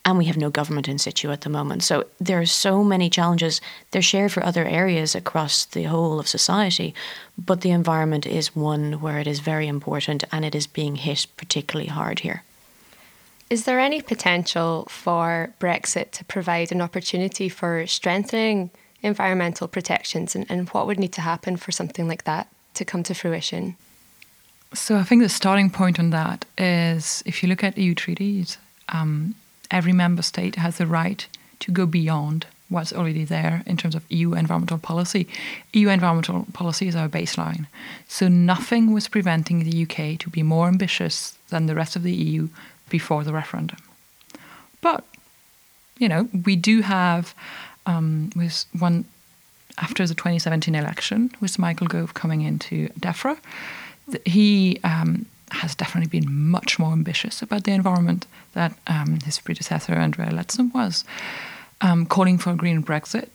And 0.08 0.20
we 0.20 0.26
have 0.26 0.38
no 0.38 0.52
government 0.52 0.88
in 0.88 1.00
situ 1.00 1.32
at 1.32 1.42
the 1.42 1.50
moment. 1.50 1.82
So 1.82 2.06
there 2.20 2.40
are 2.40 2.46
so 2.46 2.84
many 2.84 3.10
challenges. 3.10 3.60
They're 3.90 4.04
shared 4.04 4.32
for 4.32 4.46
other 4.46 4.64
areas 4.64 5.16
across 5.16 5.66
the 5.66 5.84
whole 5.86 6.20
of 6.20 6.28
society, 6.28 6.94
but 7.44 7.62
the 7.62 7.72
environment 7.72 8.28
is 8.28 8.56
one 8.56 9.02
where 9.02 9.18
it 9.18 9.26
is 9.26 9.40
very 9.40 9.68
important 9.68 10.24
and 10.32 10.46
it 10.46 10.54
is 10.54 10.68
being 10.68 10.98
hit 10.98 11.26
particularly 11.38 11.90
hard 11.90 12.20
here. 12.20 12.44
Is 13.50 13.66
there 13.66 13.80
any 13.80 14.02
potential 14.02 14.88
for 14.90 15.54
Brexit 15.60 16.12
to 16.12 16.26
provide 16.26 16.72
an 16.72 16.82
opportunity 16.82 17.48
for 17.48 17.86
strengthening 17.86 18.72
environmental 19.04 19.68
protections, 19.68 20.36
and, 20.36 20.46
and 20.50 20.68
what 20.70 20.88
would 20.88 21.00
need 21.00 21.14
to 21.14 21.22
happen 21.22 21.56
for 21.58 21.72
something 21.72 22.08
like 22.08 22.24
that 22.24 22.48
to 22.74 22.84
come 22.84 23.04
to 23.04 23.14
fruition? 23.14 23.76
So 24.74 24.98
I 24.98 25.04
think 25.04 25.22
the 25.22 25.30
starting 25.30 25.70
point 25.70 26.00
on 26.00 26.10
that 26.10 26.46
is 26.58 27.24
if 27.26 27.44
you 27.44 27.50
look 27.50 27.64
at 27.64 27.78
EU 27.78 27.94
treaties, 27.94 28.58
um, 28.90 29.36
every 29.70 29.94
member 29.94 30.24
state 30.24 30.56
has 30.56 30.78
the 30.78 30.88
right 30.88 31.26
to 31.60 31.72
go 31.72 31.86
beyond 31.86 32.48
what's 32.70 32.92
already 32.92 33.24
there 33.24 33.64
in 33.68 33.78
terms 33.78 33.94
of 33.94 34.04
EU 34.10 34.34
environmental 34.34 34.80
policy. 34.80 35.28
EU 35.74 35.88
environmental 35.90 36.48
policy 36.52 36.88
is 36.88 36.96
our 36.96 37.08
baseline. 37.08 37.68
So 38.08 38.28
nothing 38.28 38.92
was 38.92 39.08
preventing 39.08 39.64
the 39.64 39.84
UK 39.84 40.20
to 40.20 40.30
be 40.30 40.42
more 40.42 40.68
ambitious 40.68 41.38
than 41.50 41.68
the 41.68 41.76
rest 41.76 41.96
of 41.96 42.02
the 42.02 42.14
EU 42.14 42.50
before 42.90 43.24
the 43.24 43.34
referendum. 43.34 43.80
But, 44.82 45.04
you 45.98 46.08
know, 46.08 46.30
we 46.46 46.56
do 46.56 46.82
have, 46.82 47.34
um, 47.86 48.30
with 48.36 48.66
one 48.78 49.06
after 49.78 50.08
the 50.08 50.14
2017 50.14 50.76
election, 50.76 51.32
with 51.42 51.60
Michael 51.60 51.88
Gove 51.88 52.14
coming 52.14 52.42
into 52.42 52.90
DEFRA, 53.00 53.38
he 54.26 54.80
um, 54.84 55.26
has 55.52 55.76
definitely 55.76 56.20
been 56.20 56.32
much 56.32 56.80
more 56.80 56.92
ambitious 56.92 57.42
about 57.42 57.64
the 57.64 57.72
environment 57.72 58.26
that 58.54 58.74
um, 58.88 59.20
his 59.26 59.40
predecessor, 59.40 59.94
Andrea 59.94 60.30
Leadsom, 60.30 60.74
was, 60.74 61.04
um, 61.82 62.06
calling 62.06 62.38
for 62.38 62.52
a 62.52 62.56
green 62.56 62.84
Brexit, 62.84 63.30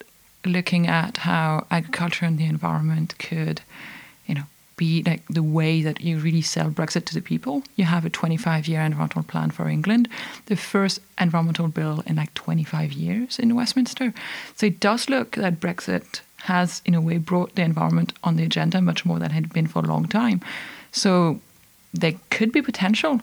looking 0.44 0.86
at 0.86 1.18
how 1.18 1.66
agriculture 1.70 2.24
and 2.24 2.38
the 2.38 2.46
environment 2.46 3.18
could, 3.18 3.60
you 4.26 4.34
know, 4.34 4.44
be 4.80 5.02
like 5.04 5.22
the 5.28 5.42
way 5.42 5.82
that 5.82 6.00
you 6.00 6.18
really 6.18 6.40
sell 6.40 6.70
Brexit 6.70 7.04
to 7.04 7.14
the 7.14 7.20
people. 7.20 7.62
You 7.76 7.84
have 7.84 8.06
a 8.06 8.10
25 8.10 8.66
year 8.66 8.80
environmental 8.80 9.22
plan 9.22 9.50
for 9.50 9.68
England, 9.68 10.08
the 10.46 10.56
first 10.56 11.00
environmental 11.20 11.68
bill 11.68 12.02
in 12.06 12.16
like 12.16 12.32
25 12.32 12.94
years 12.94 13.38
in 13.38 13.54
Westminster. 13.54 14.14
So 14.56 14.66
it 14.66 14.80
does 14.80 15.10
look 15.10 15.32
that 15.32 15.60
Brexit 15.60 16.22
has, 16.44 16.80
in 16.86 16.94
a 16.94 17.00
way, 17.02 17.18
brought 17.18 17.54
the 17.56 17.62
environment 17.62 18.14
on 18.24 18.36
the 18.36 18.44
agenda 18.44 18.80
much 18.80 19.04
more 19.04 19.18
than 19.18 19.32
it 19.32 19.34
had 19.34 19.52
been 19.52 19.66
for 19.66 19.80
a 19.80 19.86
long 19.86 20.08
time. 20.08 20.40
So 20.92 21.40
there 21.92 22.14
could 22.30 22.50
be 22.50 22.62
potential, 22.62 23.20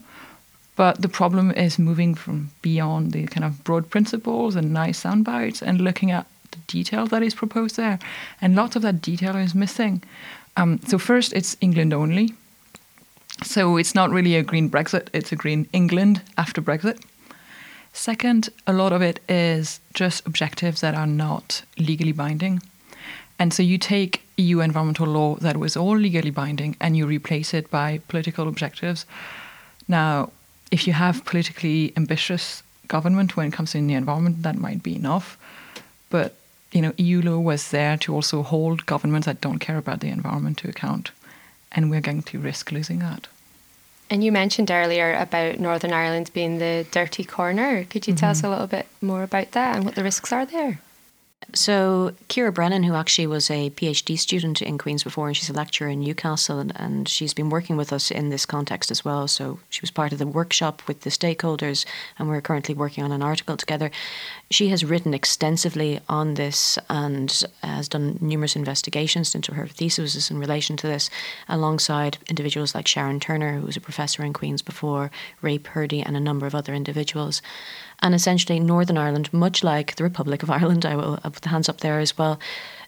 but 0.76 1.02
the 1.02 1.10
problem 1.10 1.50
is 1.52 1.80
moving 1.80 2.14
from 2.14 2.52
beyond 2.62 3.14
the 3.14 3.26
kind 3.26 3.44
of 3.44 3.64
broad 3.64 3.90
principles 3.90 4.56
and 4.56 4.72
nice 4.72 5.00
sound 5.00 5.26
bites 5.26 5.64
and 5.64 5.82
looking 5.82 6.12
at 6.12 6.28
the 6.52 6.60
detail 6.68 7.08
that 7.08 7.24
is 7.24 7.34
proposed 7.34 7.78
there. 7.78 7.98
And 8.42 8.56
lots 8.56 8.76
of 8.76 8.84
that 8.84 9.02
detail 9.02 9.36
is 9.36 9.56
missing. 9.56 10.04
Um, 10.58 10.80
so, 10.88 10.98
first, 10.98 11.34
it's 11.34 11.56
England 11.62 11.94
only. 11.94 12.34
So, 13.44 13.78
it's 13.78 13.96
not 13.96 14.10
really 14.10 14.36
a 14.36 14.44
green 14.44 14.70
Brexit, 14.70 15.08
it's 15.14 15.32
a 15.32 15.36
green 15.36 15.68
England 15.72 16.22
after 16.38 16.62
Brexit. 16.62 17.00
Second, 17.94 18.50
a 18.68 18.74
lot 18.74 18.92
of 18.94 19.02
it 19.02 19.20
is 19.30 19.80
just 19.94 20.26
objectives 20.28 20.82
that 20.82 20.94
are 20.96 21.08
not 21.08 21.64
legally 21.78 22.12
binding. 22.12 22.62
And 23.40 23.54
so 23.54 23.64
you 23.64 23.78
take 23.78 24.22
EU 24.38 24.60
environmental 24.60 25.08
law 25.08 25.36
that 25.38 25.58
was 25.58 25.76
all 25.76 25.98
legally 25.98 26.30
binding 26.30 26.76
and 26.80 26.96
you 26.96 27.08
replace 27.08 27.54
it 27.54 27.70
by 27.72 28.00
political 28.08 28.48
objectives. 28.48 29.06
Now, 29.88 30.32
if 30.72 30.86
you 30.86 30.94
have 30.94 31.26
politically 31.26 31.94
ambitious 31.98 32.62
government 32.88 33.36
when 33.36 33.48
it 33.48 33.54
comes 33.54 33.72
to 33.72 33.82
the 33.82 33.94
environment, 33.94 34.44
that 34.44 34.58
might 34.58 34.84
be 34.84 34.96
enough. 34.96 35.38
But 36.10 36.36
you 36.72 36.82
know, 36.82 36.94
EU 36.98 37.22
law 37.22 37.40
was 37.40 37.72
there 37.72 37.98
to 37.98 38.14
also 38.14 38.44
hold 38.44 38.86
governments 38.86 39.26
that 39.26 39.42
don't 39.42 39.60
care 39.60 39.78
about 39.78 40.00
the 40.00 40.10
environment 40.10 40.58
to 40.60 40.70
account, 40.70 41.12
and 41.72 41.90
we're 41.90 42.02
going 42.02 42.24
to 42.24 42.40
risk 42.40 42.72
losing 42.72 43.00
that. 43.00 43.28
And 44.10 44.24
you 44.24 44.32
mentioned 44.32 44.72
earlier 44.72 45.14
about 45.16 45.60
Northern 45.60 45.92
Ireland 45.92 46.32
being 46.34 46.60
the 46.60 46.86
dirty 46.92 47.24
corner. 47.24 47.84
Could 47.84 48.08
you 48.08 48.14
mm-hmm. 48.14 48.20
tell 48.20 48.32
us 48.32 48.44
a 48.44 48.50
little 48.50 48.68
bit 48.68 48.88
more 49.02 49.24
about 49.24 49.52
that 49.52 49.76
and 49.76 49.86
what 49.86 49.96
the 49.96 50.04
risks 50.04 50.32
are 50.32 50.46
there? 50.46 50.80
So, 51.54 52.14
Ciara 52.30 52.52
Brennan, 52.52 52.84
who 52.84 52.96
actually 52.96 53.28
was 53.28 53.50
a 53.52 53.70
PhD 53.70 54.18
student 54.18 54.62
in 54.62 54.80
Queen's 54.80 55.04
before, 55.04 55.28
and 55.28 55.38
she's 55.38 55.52
a 55.52 55.54
lecturer 55.54 55.88
in 55.88 56.00
Newcastle, 56.00 56.58
and, 56.58 56.74
and, 56.76 57.08
she's 57.08 57.34
been 57.34 57.50
working 57.50 57.78
with 57.78 57.94
us 57.94 58.10
in 58.10 58.30
this 58.30 58.46
context 58.46 58.90
as 58.90 59.06
well. 59.06 59.28
So, 59.28 59.60
she 59.70 59.82
was 59.82 59.92
part 59.92 60.12
of 60.12 60.18
the 60.18 60.26
workshop 60.26 60.82
with 60.88 61.02
the 61.02 61.12
stakeholders, 61.12 61.86
and 62.18 62.28
we're 62.28 62.42
currently 62.42 62.74
working 62.74 63.04
on 63.04 63.12
an 63.12 63.22
article 63.22 63.56
together. 63.56 63.92
She 64.50 64.70
has 64.70 64.84
written 64.84 65.14
extensively 65.14 66.00
on 66.10 66.34
this 66.34 66.80
and 66.90 67.44
has 67.62 67.88
done 67.88 68.18
numerous 68.20 68.56
investigations 68.56 69.36
into 69.36 69.54
her 69.54 69.68
thesis 69.68 70.32
in 70.32 70.40
relation 70.40 70.76
to 70.78 70.88
this, 70.88 71.10
alongside 71.48 72.18
individuals 72.30 72.74
like 72.74 72.88
Sharon 72.88 73.20
Turner, 73.20 73.60
who 73.60 73.68
was 73.68 73.78
a 73.78 73.82
professor 73.82 74.24
in 74.24 74.34
Queen's 74.34 74.64
before, 74.64 75.12
Ray 75.42 75.60
Purdy, 75.60 76.02
and 76.02 76.18
a 76.18 76.22
number 76.22 76.48
of 76.48 76.56
other 76.56 76.74
individuals. 76.74 77.44
And 78.02 78.14
essentially, 78.14 78.60
Northern 78.60 78.98
Ireland, 78.98 79.34
much 79.34 79.64
like 79.64 79.96
the 79.96 80.04
Republic 80.04 80.44
of 80.44 80.52
Ireland, 80.52 80.86
I 80.86 80.96
will 80.96 81.18
put 81.18 81.42
the 81.42 81.50
hands 81.50 81.68
up 81.68 81.80
there 81.80 82.00
as 82.00 82.18
well, 82.18 82.40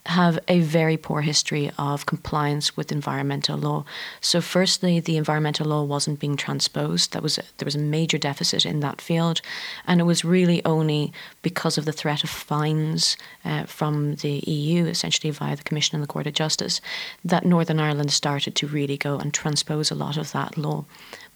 have 0.06 0.40
a 0.48 0.60
very 0.62 0.98
poor 0.98 1.22
history 1.22 1.72
of 1.78 2.06
compliance 2.06 2.78
with 2.78 2.92
environmental 2.92 3.58
law. 3.58 3.86
So, 4.22 4.40
firstly, 4.40 5.00
the 5.00 5.18
environmental 5.18 5.68
law 5.68 5.84
wasn't 5.84 6.20
being 6.20 6.38
transposed. 6.38 7.14
That 7.14 7.24
was 7.24 7.38
a, 7.38 7.44
there 7.58 7.66
was 7.66 7.76
a 7.76 7.80
major 7.80 8.18
deficit 8.18 8.66
in 8.66 8.80
that 8.80 9.02
field, 9.02 9.42
and 9.86 10.00
it 10.00 10.06
was 10.06 10.24
really 10.24 10.64
only 10.64 11.12
because 11.42 11.78
of 11.78 11.86
the 11.86 11.92
threat 11.92 12.24
of 12.24 12.30
fines 12.30 13.18
uh, 13.44 13.64
from 13.66 14.16
the 14.16 14.44
EU, 14.48 14.86
essentially 14.86 15.32
via 15.32 15.56
the 15.56 15.64
Commission 15.64 15.96
and 15.96 16.04
the 16.04 16.08
Court 16.08 16.28
of 16.28 16.34
Justice, 16.34 16.82
that 17.26 17.46
Northern 17.46 17.80
Ireland 17.80 18.12
started 18.12 18.56
to 18.56 18.68
really 18.68 18.98
go 18.98 19.18
and 19.18 19.34
transpose 19.34 19.92
a 19.92 19.96
lot 19.96 20.18
of 20.18 20.32
that 20.32 20.58
law. 20.58 20.86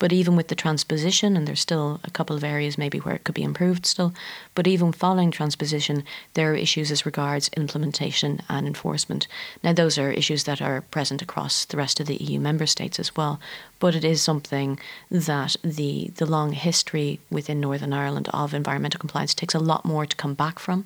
But 0.04 0.12
even 0.12 0.36
with 0.36 0.50
the 0.50 0.56
transposition, 0.56 1.38
and 1.38 1.48
there's 1.48 1.62
still 1.62 2.02
a 2.04 2.12
couple 2.12 2.36
of 2.36 2.44
areas 2.44 2.78
maybe 2.78 2.98
where 2.98 3.16
it 3.16 3.24
could 3.24 3.36
be 3.36 3.42
improved 3.42 3.86
still, 3.86 4.14
but 4.54 4.68
even 4.68 4.92
following 4.92 5.32
transposition, 5.32 6.04
there 6.34 6.52
are 6.52 6.56
issues 6.56 6.92
as 6.92 7.06
regards 7.06 7.50
implementation 7.56 8.42
and 8.50 8.68
enforcement. 8.68 9.30
Now, 9.64 9.72
those 9.72 9.98
are 9.98 10.12
issues 10.12 10.44
that 10.44 10.62
are 10.62 10.82
present 10.82 11.22
across 11.22 11.64
the 11.64 11.78
rest 11.78 12.02
of 12.02 12.08
the 12.08 12.18
EU 12.18 12.38
member 12.42 12.66
states 12.66 13.00
as 13.00 13.16
well, 13.16 13.40
but 13.80 13.96
it 13.96 14.04
is 14.04 14.22
something 14.22 14.78
that 15.10 15.56
the, 15.64 16.12
the 16.18 16.26
long 16.26 16.52
history 16.52 17.22
within 17.32 17.62
Northern 17.62 17.94
Ireland 17.94 18.28
of 18.34 18.54
environmental 18.54 19.00
compliance 19.00 19.34
takes 19.34 19.56
a 19.56 19.60
lot 19.60 19.86
more 19.86 20.06
to 20.06 20.18
come 20.18 20.34
back 20.34 20.60
from. 20.60 20.86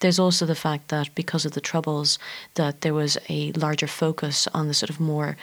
There's 0.00 0.18
also 0.18 0.44
the 0.44 0.54
fact 0.54 0.88
that 0.88 1.14
because 1.14 1.46
of 1.46 1.52
the 1.52 1.62
troubles, 1.62 2.18
that 2.56 2.82
there 2.82 2.92
was 2.92 3.16
a 3.30 3.52
larger 3.52 3.86
focus 3.86 4.46
on 4.52 4.68
the 4.68 4.74
sort 4.74 4.90
of 4.90 5.00
more 5.00 5.38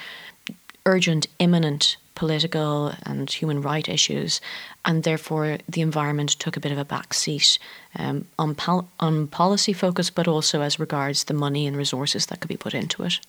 urgent, 0.86 1.28
imminent 1.40 1.98
political 2.16 2.94
and 3.04 3.30
human 3.30 3.62
right 3.62 3.88
issues, 3.88 4.42
and 4.84 5.04
therefore 5.04 5.58
the 5.70 5.82
environment 5.82 6.32
took 6.32 6.58
a 6.58 6.60
bit 6.60 6.72
of 6.72 6.78
a 6.78 6.84
back 6.84 7.14
seat 7.14 7.58
um, 7.98 8.28
on, 8.38 8.56
pol- 8.56 8.90
on 9.00 9.28
policy 9.28 9.72
focus, 9.72 10.10
but 10.10 10.28
also 10.28 10.62
as 10.62 10.80
regards 10.80 11.24
the 11.24 11.34
money 11.34 11.66
and 11.66 11.78
resources 11.78 12.26
that 12.26 12.42
could 12.42 12.50
be 12.50 12.58
put 12.58 12.74
into 12.74 13.04
it. 13.04 13.20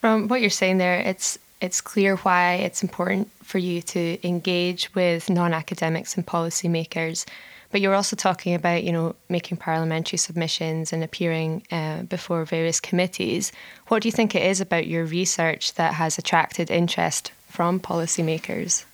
From 0.00 0.28
what 0.28 0.40
you're 0.40 0.50
saying 0.50 0.78
there, 0.78 0.98
it's 1.00 1.38
it's 1.60 1.82
clear 1.82 2.16
why 2.16 2.54
it's 2.54 2.82
important 2.82 3.30
for 3.42 3.58
you 3.58 3.82
to 3.82 4.26
engage 4.26 4.92
with 4.94 5.28
non-academics 5.28 6.16
and 6.16 6.26
policymakers 6.26 7.26
but 7.70 7.80
you're 7.80 7.94
also 7.94 8.16
talking 8.16 8.54
about, 8.54 8.82
you 8.84 8.92
know, 8.92 9.14
making 9.28 9.58
parliamentary 9.58 10.18
submissions 10.18 10.92
and 10.92 11.04
appearing 11.04 11.62
uh, 11.70 12.02
before 12.02 12.44
various 12.44 12.80
committees. 12.80 13.52
What 13.88 14.02
do 14.02 14.08
you 14.08 14.12
think 14.12 14.34
it 14.34 14.42
is 14.42 14.60
about 14.60 14.86
your 14.86 15.04
research 15.04 15.74
that 15.74 15.94
has 15.94 16.18
attracted 16.18 16.70
interest 16.70 17.32
from 17.48 17.80
policymakers? 17.80 18.84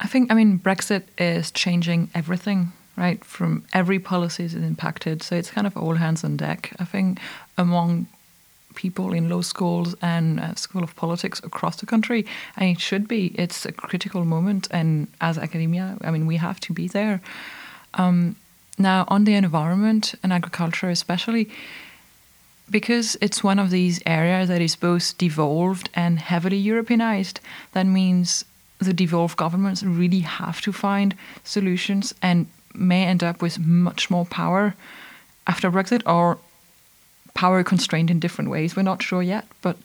I 0.00 0.06
think, 0.06 0.32
I 0.32 0.34
mean, 0.34 0.58
Brexit 0.58 1.02
is 1.18 1.50
changing 1.50 2.10
everything, 2.14 2.72
right? 2.96 3.22
From 3.24 3.64
every 3.72 3.98
policy 3.98 4.44
is 4.44 4.54
impacted. 4.54 5.22
So 5.22 5.36
it's 5.36 5.50
kind 5.50 5.66
of 5.66 5.76
all 5.76 5.94
hands 5.94 6.24
on 6.24 6.36
deck. 6.36 6.74
I 6.78 6.84
think 6.84 7.20
among 7.58 8.06
people 8.74 9.12
in 9.12 9.28
law 9.28 9.42
schools 9.42 9.94
and 10.00 10.40
uh, 10.40 10.54
school 10.54 10.82
of 10.82 10.96
politics 10.96 11.40
across 11.44 11.76
the 11.76 11.86
country, 11.86 12.24
and 12.56 12.70
it 12.70 12.80
should 12.80 13.06
be. 13.08 13.26
It's 13.34 13.66
a 13.66 13.72
critical 13.72 14.24
moment, 14.24 14.68
and 14.70 15.08
as 15.20 15.38
academia, 15.38 15.96
I 16.02 16.10
mean, 16.10 16.26
we 16.26 16.36
have 16.36 16.60
to 16.60 16.72
be 16.72 16.88
there. 16.88 17.20
Um, 17.94 18.36
now, 18.78 19.04
on 19.08 19.24
the 19.24 19.34
environment 19.34 20.14
and 20.22 20.32
agriculture, 20.32 20.88
especially, 20.88 21.50
because 22.70 23.16
it's 23.20 23.44
one 23.44 23.58
of 23.58 23.70
these 23.70 24.00
areas 24.06 24.48
that 24.48 24.62
is 24.62 24.76
both 24.76 25.18
devolved 25.18 25.90
and 25.94 26.18
heavily 26.18 26.56
Europeanized, 26.56 27.40
that 27.72 27.86
means 27.86 28.44
the 28.78 28.94
devolved 28.94 29.36
governments 29.36 29.82
really 29.82 30.20
have 30.20 30.60
to 30.62 30.72
find 30.72 31.14
solutions 31.44 32.14
and 32.22 32.46
may 32.74 33.04
end 33.04 33.22
up 33.22 33.42
with 33.42 33.58
much 33.58 34.08
more 34.08 34.24
power 34.24 34.74
after 35.46 35.70
Brexit 35.70 36.02
or 36.06 36.38
power 37.34 37.62
constrained 37.62 38.10
in 38.10 38.20
different 38.20 38.50
ways. 38.50 38.76
We're 38.76 38.82
not 38.82 39.02
sure 39.02 39.22
yet, 39.22 39.46
but 39.60 39.76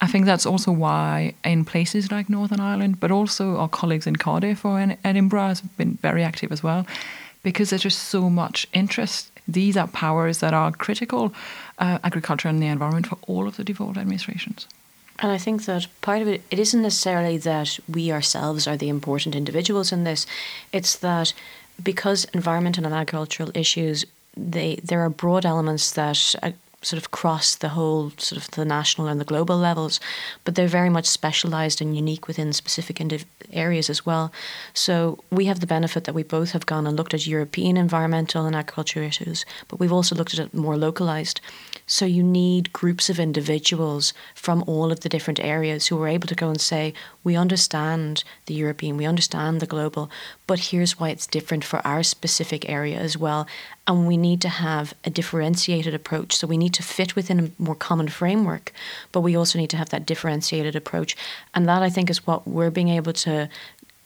I 0.00 0.08
think 0.08 0.24
that's 0.24 0.46
also 0.46 0.72
why 0.72 1.34
in 1.44 1.64
places 1.64 2.10
like 2.10 2.28
Northern 2.28 2.58
Ireland, 2.58 2.98
but 2.98 3.12
also 3.12 3.58
our 3.58 3.68
colleagues 3.68 4.06
in 4.06 4.16
Cardiff 4.16 4.64
or 4.64 4.96
Edinburgh 5.04 5.48
have 5.48 5.76
been 5.76 5.98
very 6.02 6.24
active 6.24 6.50
as 6.50 6.62
well 6.62 6.84
because 7.44 7.70
there's 7.70 7.82
just 7.82 8.00
so 8.00 8.28
much 8.28 8.66
interest. 8.72 9.30
These 9.46 9.76
are 9.76 9.86
powers 9.86 10.38
that 10.38 10.52
are 10.52 10.72
critical, 10.72 11.32
uh, 11.78 11.98
agriculture 12.02 12.48
and 12.48 12.60
the 12.60 12.66
environment, 12.66 13.06
for 13.06 13.18
all 13.28 13.46
of 13.46 13.56
the 13.56 13.62
devolved 13.62 13.98
administrations. 13.98 14.66
And 15.20 15.30
I 15.30 15.38
think 15.38 15.64
that 15.66 15.86
part 16.00 16.22
of 16.22 16.28
it, 16.28 16.42
it 16.50 16.58
isn't 16.58 16.82
necessarily 16.82 17.38
that 17.38 17.78
we 17.88 18.10
ourselves 18.10 18.66
are 18.66 18.76
the 18.76 18.88
important 18.88 19.36
individuals 19.36 19.92
in 19.92 20.02
this. 20.02 20.26
It's 20.72 20.96
that 20.96 21.32
because 21.80 22.24
environmental 22.34 22.84
and 22.84 22.94
agricultural 22.94 23.50
issues, 23.54 24.04
they 24.36 24.80
there 24.82 25.00
are 25.00 25.10
broad 25.10 25.46
elements 25.46 25.92
that 25.92 26.34
uh, 26.42 26.50
sort 26.84 27.02
of 27.02 27.10
cross 27.10 27.54
the 27.54 27.70
whole 27.70 28.12
sort 28.18 28.40
of 28.40 28.50
the 28.52 28.64
national 28.64 29.08
and 29.08 29.20
the 29.20 29.24
global 29.24 29.56
levels, 29.56 30.00
but 30.44 30.54
they're 30.54 30.68
very 30.68 30.90
much 30.90 31.06
specialized 31.06 31.80
and 31.80 31.96
unique 31.96 32.28
within 32.28 32.52
specific 32.52 32.96
indiv- 32.96 33.24
areas 33.52 33.88
as 33.88 34.04
well. 34.04 34.32
So 34.74 35.18
we 35.30 35.46
have 35.46 35.60
the 35.60 35.66
benefit 35.66 36.04
that 36.04 36.14
we 36.14 36.22
both 36.22 36.52
have 36.52 36.66
gone 36.66 36.86
and 36.86 36.96
looked 36.96 37.14
at 37.14 37.26
European 37.26 37.76
environmental 37.76 38.46
and 38.46 38.54
agriculture 38.54 39.02
issues, 39.02 39.44
but 39.68 39.80
we've 39.80 39.92
also 39.92 40.14
looked 40.14 40.34
at 40.34 40.40
it 40.40 40.54
more 40.54 40.76
localized. 40.76 41.40
So 41.86 42.04
you 42.04 42.22
need 42.22 42.72
groups 42.72 43.10
of 43.10 43.18
individuals 43.18 44.12
from 44.34 44.64
all 44.66 44.92
of 44.92 45.00
the 45.00 45.08
different 45.08 45.40
areas 45.40 45.86
who 45.86 46.00
are 46.02 46.08
able 46.08 46.28
to 46.28 46.34
go 46.34 46.48
and 46.48 46.60
say, 46.60 46.94
we 47.24 47.36
understand 47.36 48.22
the 48.46 48.54
European, 48.54 48.96
we 48.96 49.06
understand 49.06 49.60
the 49.60 49.66
global, 49.66 50.10
but 50.46 50.58
here's 50.70 51.00
why 51.00 51.08
it's 51.08 51.26
different 51.26 51.64
for 51.64 51.84
our 51.86 52.02
specific 52.02 52.68
area 52.68 52.98
as 52.98 53.16
well. 53.16 53.46
And 53.86 54.06
we 54.06 54.16
need 54.16 54.40
to 54.42 54.48
have 54.48 54.94
a 55.04 55.10
differentiated 55.10 55.94
approach. 55.94 56.36
So 56.36 56.46
we 56.46 56.56
need 56.56 56.74
to 56.74 56.82
fit 56.82 57.16
within 57.16 57.40
a 57.40 57.62
more 57.62 57.74
common 57.74 58.08
framework, 58.08 58.72
but 59.12 59.20
we 59.20 59.36
also 59.36 59.58
need 59.58 59.70
to 59.70 59.76
have 59.76 59.90
that 59.90 60.06
differentiated 60.06 60.76
approach. 60.76 61.16
And 61.54 61.66
that 61.68 61.82
I 61.82 61.90
think 61.90 62.10
is 62.10 62.26
what 62.26 62.46
we're 62.46 62.70
being 62.70 62.88
able 62.90 63.12
to 63.14 63.48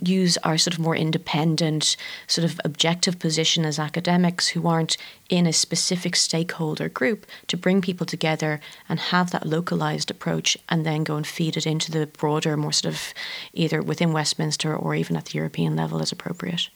use 0.00 0.36
our 0.38 0.56
sort 0.56 0.74
of 0.74 0.80
more 0.80 0.96
independent, 0.96 1.96
sort 2.26 2.44
of 2.44 2.60
objective 2.64 3.18
position 3.18 3.64
as 3.64 3.78
academics 3.78 4.48
who 4.48 4.66
aren't 4.68 4.96
in 5.28 5.46
a 5.46 5.52
specific 5.52 6.14
stakeholder 6.14 6.88
group 6.88 7.26
to 7.48 7.56
bring 7.56 7.80
people 7.80 8.06
together 8.06 8.60
and 8.88 8.98
have 8.98 9.30
that 9.30 9.46
localized 9.46 10.10
approach 10.10 10.56
and 10.68 10.86
then 10.86 11.04
go 11.04 11.16
and 11.16 11.26
feed 11.26 11.56
it 11.56 11.66
into 11.66 11.90
the 11.90 12.06
broader, 12.06 12.56
more 12.56 12.72
sort 12.72 12.94
of 12.94 13.12
either 13.52 13.82
within 13.82 14.12
Westminster 14.12 14.74
or 14.74 14.94
even 14.94 15.16
at 15.16 15.26
the 15.26 15.38
European 15.38 15.74
level 15.76 16.00
as 16.00 16.12
appropriate. 16.12 16.68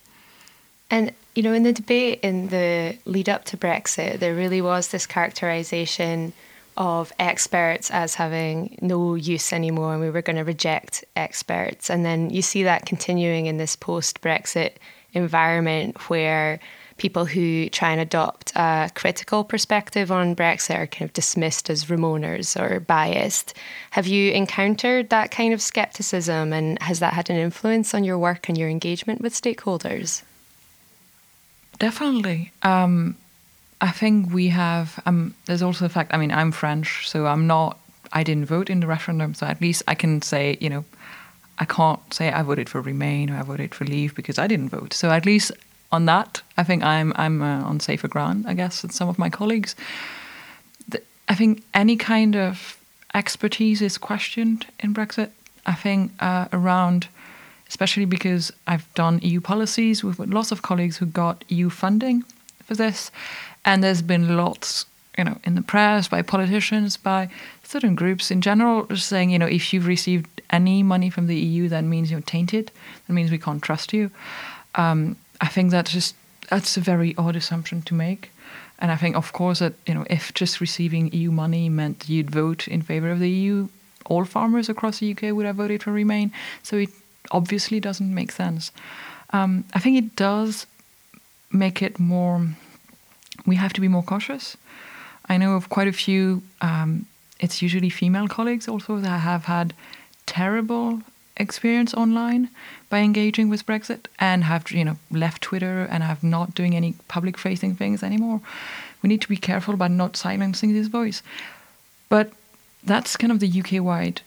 And, 0.91 1.13
you 1.35 1.43
know, 1.43 1.55
in 1.55 1.63
the 1.63 1.73
debate 1.73 2.21
in 2.23 2.49
the 2.49 2.99
lead 3.07 3.29
up 3.29 3.47
to 3.47 3.57
Brexit, 3.57 4.19
there 4.19 4.35
really 4.35 4.61
was 4.61 4.89
this 4.89 5.07
characterization 5.07 6.35
of 6.77 7.13
experts 7.19 7.91
as 7.91 8.15
having 8.15 8.79
no 8.81 9.15
use 9.15 9.53
anymore 9.53 9.93
and 9.93 10.03
we 10.03 10.11
were 10.11 10.23
going 10.23 10.37
to 10.37 10.45
reject 10.45 11.05
experts. 11.17 11.91
And 11.91 12.05
then 12.05 12.31
you 12.31 12.43
see 12.43 12.63
that 12.63 12.87
continuing 12.87 13.47
in 13.47 13.59
this 13.59 13.77
post 13.77 14.21
Brexit 14.21 14.73
environment 15.13 16.09
where 16.09 16.61
people 16.97 17.25
who 17.25 17.69
try 17.69 17.91
and 17.91 18.01
adopt 18.01 18.53
a 18.55 18.91
critical 18.95 19.45
perspective 19.45 20.13
on 20.13 20.37
Brexit 20.37 20.79
are 20.79 20.87
kind 20.87 21.09
of 21.09 21.13
dismissed 21.13 21.69
as 21.69 21.87
Remoaners 21.87 22.59
or 22.61 22.81
biased. 22.81 23.55
Have 23.91 24.07
you 24.07 24.33
encountered 24.33 25.11
that 25.11 25.31
kind 25.31 25.53
of 25.53 25.61
skepticism 25.61 26.53
and 26.53 26.81
has 26.81 27.01
that 27.01 27.13
had 27.13 27.29
an 27.29 27.37
influence 27.37 27.95
on 27.95 28.05
your 28.05 28.19
work 28.19 28.49
and 28.49 28.57
your 28.57 28.69
engagement 28.69 29.21
with 29.21 29.35
stakeholders? 29.35 30.23
Definitely. 31.79 32.53
Um, 32.63 33.17
I 33.83 33.91
think 33.91 34.33
we 34.33 34.49
have. 34.49 35.03
Um, 35.07 35.35
there's 35.47 35.61
also 35.61 35.85
the 35.85 35.93
fact. 35.93 36.15
I 36.15 36.17
mean, 36.17 36.31
I'm 36.31 36.53
French, 36.53 37.09
so 37.09 37.27
I'm 37.27 37.47
not. 37.49 37.79
I 38.13 38.23
didn't 38.23 38.45
vote 38.45 38.71
in 38.71 38.81
the 38.81 38.87
referendum, 38.87 39.35
so 39.35 39.45
at 39.47 39.61
least 39.61 39.83
I 39.89 39.95
can 39.95 40.23
say, 40.23 40.57
you 40.61 40.71
know, 40.71 40.85
I 41.59 41.65
can't 41.65 42.01
say 42.15 42.31
I 42.31 42.43
voted 42.43 42.69
for 42.69 42.81
Remain 42.81 43.29
or 43.29 43.37
I 43.37 43.43
voted 43.43 43.75
for 43.75 43.85
Leave 43.85 44.15
because 44.15 44.39
I 44.39 44.47
didn't 44.47 44.69
vote. 44.69 44.93
So 44.93 45.11
at 45.11 45.27
least 45.27 45.51
on 45.91 46.07
that, 46.07 46.43
I 46.57 46.63
think 46.63 46.85
I'm 46.85 47.13
I'm 47.17 47.43
uh, 47.43 47.65
on 47.65 47.81
safer 47.81 48.09
ground. 48.09 48.45
I 48.47 48.55
guess 48.55 48.83
than 48.83 48.91
some 48.91 49.09
of 49.09 49.19
my 49.19 49.29
colleagues. 49.29 49.75
The, 50.89 51.03
I 51.29 51.35
think 51.35 51.65
any 51.75 51.97
kind 51.97 52.37
of 52.37 52.79
expertise 53.15 53.83
is 53.83 53.99
questioned 53.99 54.67
in 54.79 54.95
Brexit. 54.95 55.31
I 55.67 55.75
think 55.75 56.13
uh, 56.21 56.47
around, 56.53 57.09
especially 57.69 58.05
because 58.05 58.53
I've 58.67 58.93
done 58.95 59.19
EU 59.23 59.41
policies 59.41 60.05
with, 60.05 60.21
with 60.21 60.31
lots 60.31 60.53
of 60.53 60.63
colleagues 60.63 60.99
who 60.99 61.07
got 61.07 61.45
EU 61.49 61.69
funding 61.69 62.25
for 62.65 62.75
this, 62.75 63.11
and 63.65 63.83
there's 63.83 64.03
been 64.03 64.37
lots, 64.37 64.87
you 65.17 65.25
know, 65.25 65.39
in 65.45 65.55
the 65.55 65.63
press, 65.63 66.09
by 66.09 66.23
politicians, 66.23 66.97
by 66.97 67.29
certain 67.63 67.95
groups 67.95 68.31
in 68.31 68.41
general, 68.41 68.87
just 68.87 69.09
saying, 69.09 69.31
you 69.31 69.39
know, 69.39 69.47
if 69.47 69.73
you've 69.73 69.87
received 69.87 70.43
any 70.51 70.83
money 70.83 71.11
from 71.11 71.27
the 71.27 71.37
EU, 71.37 71.69
that 71.69 71.85
means 71.85 72.11
you're 72.11 72.21
tainted. 72.21 72.71
That 73.07 73.13
means 73.15 73.31
we 73.31 73.39
can't 73.39 73.63
trust 73.63 73.93
you. 73.93 74.11
Um, 74.75 75.17
I 75.41 75.49
think 75.49 75.71
that's 75.71 75.93
just 75.93 76.15
that's 76.49 76.77
a 76.77 76.81
very 76.81 77.15
odd 77.17 77.37
assumption 77.37 77.83
to 77.83 77.95
make. 77.95 78.31
And 78.79 78.91
I 78.91 78.97
think, 78.97 79.17
of 79.17 79.33
course, 79.33 79.61
that 79.61 79.75
you 79.87 79.95
know, 79.95 80.05
if 80.11 80.35
just 80.35 80.61
receiving 80.61 81.13
EU 81.13 81.31
money 81.31 81.69
meant 81.69 82.09
you'd 82.09 82.31
vote 82.31 82.69
in 82.69 82.83
favor 82.83 83.11
of 83.11 83.21
the 83.21 83.31
EU, 83.31 83.69
all 84.07 84.25
farmers 84.25 84.69
across 84.69 84.99
the 84.99 85.13
UK 85.13 85.35
would 85.35 85.47
have 85.47 85.57
voted 85.57 85.83
for 85.83 85.93
Remain. 85.93 86.33
So 86.63 86.77
it 86.77 86.91
obviously 87.31 87.81
doesn't 87.81 88.15
make 88.15 88.33
sense. 88.33 88.73
Um, 89.31 89.65
I 89.73 89.79
think 89.79 89.97
it 89.97 90.17
does 90.17 90.67
make 91.51 91.81
it 91.81 91.99
more 91.99 92.49
we 93.47 93.57
have 93.57 93.73
to 93.75 93.81
be 93.81 93.89
more 93.89 94.03
cautious. 94.03 94.57
I 95.29 95.37
know 95.37 95.55
of 95.55 95.69
quite 95.69 95.89
a 95.89 95.93
few, 95.93 96.43
um, 96.61 97.07
it's 97.41 97.63
usually 97.63 97.91
female 97.91 98.29
colleagues 98.29 98.69
also 98.69 98.99
that 98.99 99.19
have 99.19 99.45
had 99.45 99.75
terrible 100.27 101.03
experience 101.37 101.95
online 101.95 102.51
by 102.91 102.99
engaging 102.99 103.49
with 103.49 103.67
Brexit 103.67 104.07
and 104.19 104.45
have 104.45 104.71
you 104.71 104.85
know 104.85 104.97
left 105.11 105.43
Twitter 105.43 105.87
and 105.91 106.03
have 106.03 106.23
not 106.23 106.55
doing 106.55 106.77
any 106.77 106.95
public 107.09 107.39
facing 107.39 107.75
things 107.75 108.03
anymore. 108.03 108.41
We 109.03 109.09
need 109.09 109.23
to 109.23 109.29
be 109.29 109.37
careful 109.37 109.75
about 109.75 109.91
not 109.91 110.17
silencing 110.17 110.73
this 110.73 110.87
voice. 110.87 111.23
But 112.09 112.33
that's 112.85 113.17
kind 113.17 113.33
of 113.33 113.41
the 113.41 113.61
UK 113.61 113.83
wide 113.83 114.21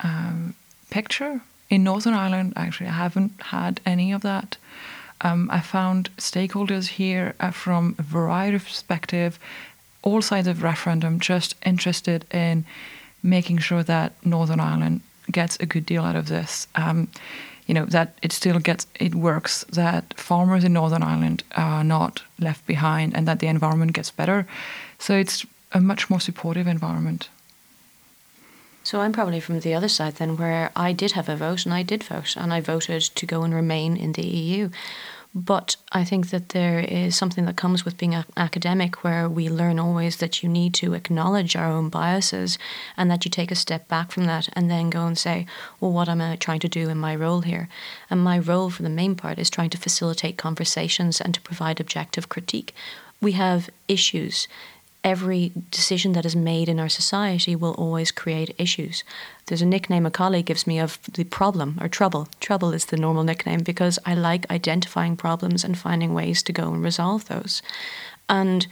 um, 0.00 0.54
picture. 0.90 1.40
In 1.68 1.84
Northern 1.84 2.14
Ireland, 2.14 2.52
actually, 2.56 2.88
I 2.88 2.94
haven't 2.94 3.40
had 3.42 3.80
any 3.86 4.12
of 4.12 4.22
that 4.22 4.56
um, 5.22 5.50
I 5.50 5.60
found 5.60 6.10
stakeholders 6.16 6.88
here 6.88 7.34
uh, 7.40 7.50
from 7.50 7.94
a 7.98 8.02
variety 8.02 8.56
of 8.56 8.64
perspective, 8.64 9.38
all 10.02 10.22
sides 10.22 10.48
of 10.48 10.62
referendum, 10.62 11.20
just 11.20 11.54
interested 11.64 12.24
in 12.32 12.64
making 13.22 13.58
sure 13.58 13.82
that 13.82 14.12
Northern 14.24 14.60
Ireland 14.60 15.02
gets 15.30 15.56
a 15.60 15.66
good 15.66 15.84
deal 15.86 16.04
out 16.04 16.16
of 16.16 16.28
this. 16.28 16.66
Um, 16.74 17.08
you 17.66 17.74
know 17.74 17.84
that 17.86 18.14
it 18.20 18.32
still 18.32 18.58
gets 18.58 18.86
it 18.98 19.14
works. 19.14 19.64
That 19.70 20.14
farmers 20.18 20.64
in 20.64 20.72
Northern 20.72 21.04
Ireland 21.04 21.44
are 21.54 21.84
not 21.84 22.22
left 22.38 22.66
behind, 22.66 23.14
and 23.14 23.28
that 23.28 23.38
the 23.38 23.46
environment 23.46 23.92
gets 23.92 24.10
better. 24.10 24.46
So 24.98 25.14
it's 25.14 25.46
a 25.72 25.80
much 25.80 26.10
more 26.10 26.20
supportive 26.20 26.66
environment. 26.66 27.28
So 28.90 29.02
I'm 29.02 29.12
probably 29.12 29.38
from 29.38 29.60
the 29.60 29.72
other 29.72 29.86
side 29.86 30.16
then, 30.16 30.36
where 30.36 30.72
I 30.74 30.92
did 30.92 31.12
have 31.12 31.28
a 31.28 31.36
vote 31.36 31.64
and 31.64 31.72
I 31.72 31.84
did 31.84 32.02
vote 32.02 32.34
and 32.36 32.52
I 32.52 32.60
voted 32.60 33.02
to 33.02 33.24
go 33.24 33.44
and 33.44 33.54
remain 33.54 33.96
in 33.96 34.14
the 34.14 34.26
EU. 34.26 34.68
But 35.32 35.76
I 35.92 36.02
think 36.02 36.30
that 36.30 36.48
there 36.48 36.80
is 36.80 37.14
something 37.14 37.44
that 37.44 37.56
comes 37.56 37.84
with 37.84 37.96
being 37.96 38.16
an 38.16 38.24
academic 38.36 39.04
where 39.04 39.28
we 39.28 39.48
learn 39.48 39.78
always 39.78 40.16
that 40.16 40.42
you 40.42 40.48
need 40.48 40.74
to 40.74 40.94
acknowledge 40.94 41.54
our 41.54 41.70
own 41.70 41.88
biases 41.88 42.58
and 42.96 43.08
that 43.12 43.24
you 43.24 43.30
take 43.30 43.52
a 43.52 43.54
step 43.64 43.86
back 43.86 44.10
from 44.10 44.24
that 44.24 44.48
and 44.54 44.68
then 44.68 44.90
go 44.90 45.06
and 45.06 45.16
say, 45.16 45.46
well, 45.78 45.92
what 45.92 46.08
am 46.08 46.20
I 46.20 46.34
trying 46.34 46.58
to 46.58 46.68
do 46.68 46.88
in 46.88 46.98
my 46.98 47.14
role 47.14 47.42
here? 47.42 47.68
And 48.10 48.24
my 48.24 48.40
role 48.40 48.70
for 48.70 48.82
the 48.82 48.88
main 48.88 49.14
part 49.14 49.38
is 49.38 49.50
trying 49.50 49.70
to 49.70 49.78
facilitate 49.78 50.36
conversations 50.36 51.20
and 51.20 51.32
to 51.32 51.40
provide 51.42 51.78
objective 51.78 52.28
critique. 52.28 52.74
We 53.20 53.32
have 53.32 53.70
issues 53.86 54.48
every 55.02 55.52
decision 55.70 56.12
that 56.12 56.26
is 56.26 56.36
made 56.36 56.68
in 56.68 56.78
our 56.78 56.88
society 56.88 57.56
will 57.56 57.72
always 57.74 58.10
create 58.10 58.54
issues. 58.58 59.02
There's 59.46 59.62
a 59.62 59.66
nickname 59.66 60.06
a 60.06 60.10
colleague 60.10 60.46
gives 60.46 60.66
me 60.66 60.78
of 60.78 60.98
the 61.12 61.24
problem 61.24 61.78
or 61.80 61.88
trouble. 61.88 62.28
Trouble 62.40 62.72
is 62.72 62.86
the 62.86 62.96
normal 62.96 63.24
nickname 63.24 63.60
because 63.60 63.98
I 64.04 64.14
like 64.14 64.50
identifying 64.50 65.16
problems 65.16 65.64
and 65.64 65.78
finding 65.78 66.12
ways 66.12 66.42
to 66.44 66.52
go 66.52 66.72
and 66.72 66.84
resolve 66.84 67.26
those. 67.26 67.62
And 68.28 68.66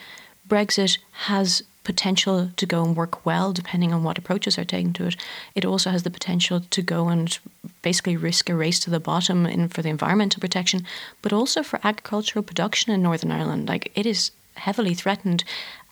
Brexit 0.48 0.98
has 1.12 1.62
potential 1.88 2.50
to 2.54 2.66
go 2.66 2.84
and 2.84 2.94
work 2.94 3.24
well 3.24 3.50
depending 3.54 3.94
on 3.94 4.04
what 4.04 4.18
approaches 4.18 4.58
are 4.58 4.64
taken 4.64 4.92
to 4.92 5.06
it. 5.06 5.16
It 5.54 5.64
also 5.64 5.88
has 5.88 6.02
the 6.02 6.10
potential 6.10 6.60
to 6.60 6.82
go 6.82 7.08
and 7.08 7.38
basically 7.80 8.14
risk 8.14 8.50
a 8.50 8.54
race 8.54 8.78
to 8.80 8.90
the 8.90 9.00
bottom 9.00 9.46
in 9.46 9.68
for 9.68 9.80
the 9.80 9.88
environmental 9.88 10.38
protection, 10.38 10.84
but 11.22 11.32
also 11.32 11.62
for 11.62 11.80
agricultural 11.82 12.42
production 12.42 12.92
in 12.92 13.02
Northern 13.02 13.32
Ireland. 13.32 13.68
Like 13.68 13.90
it 13.94 14.04
is 14.04 14.32
heavily 14.58 14.92
threatened 14.92 15.44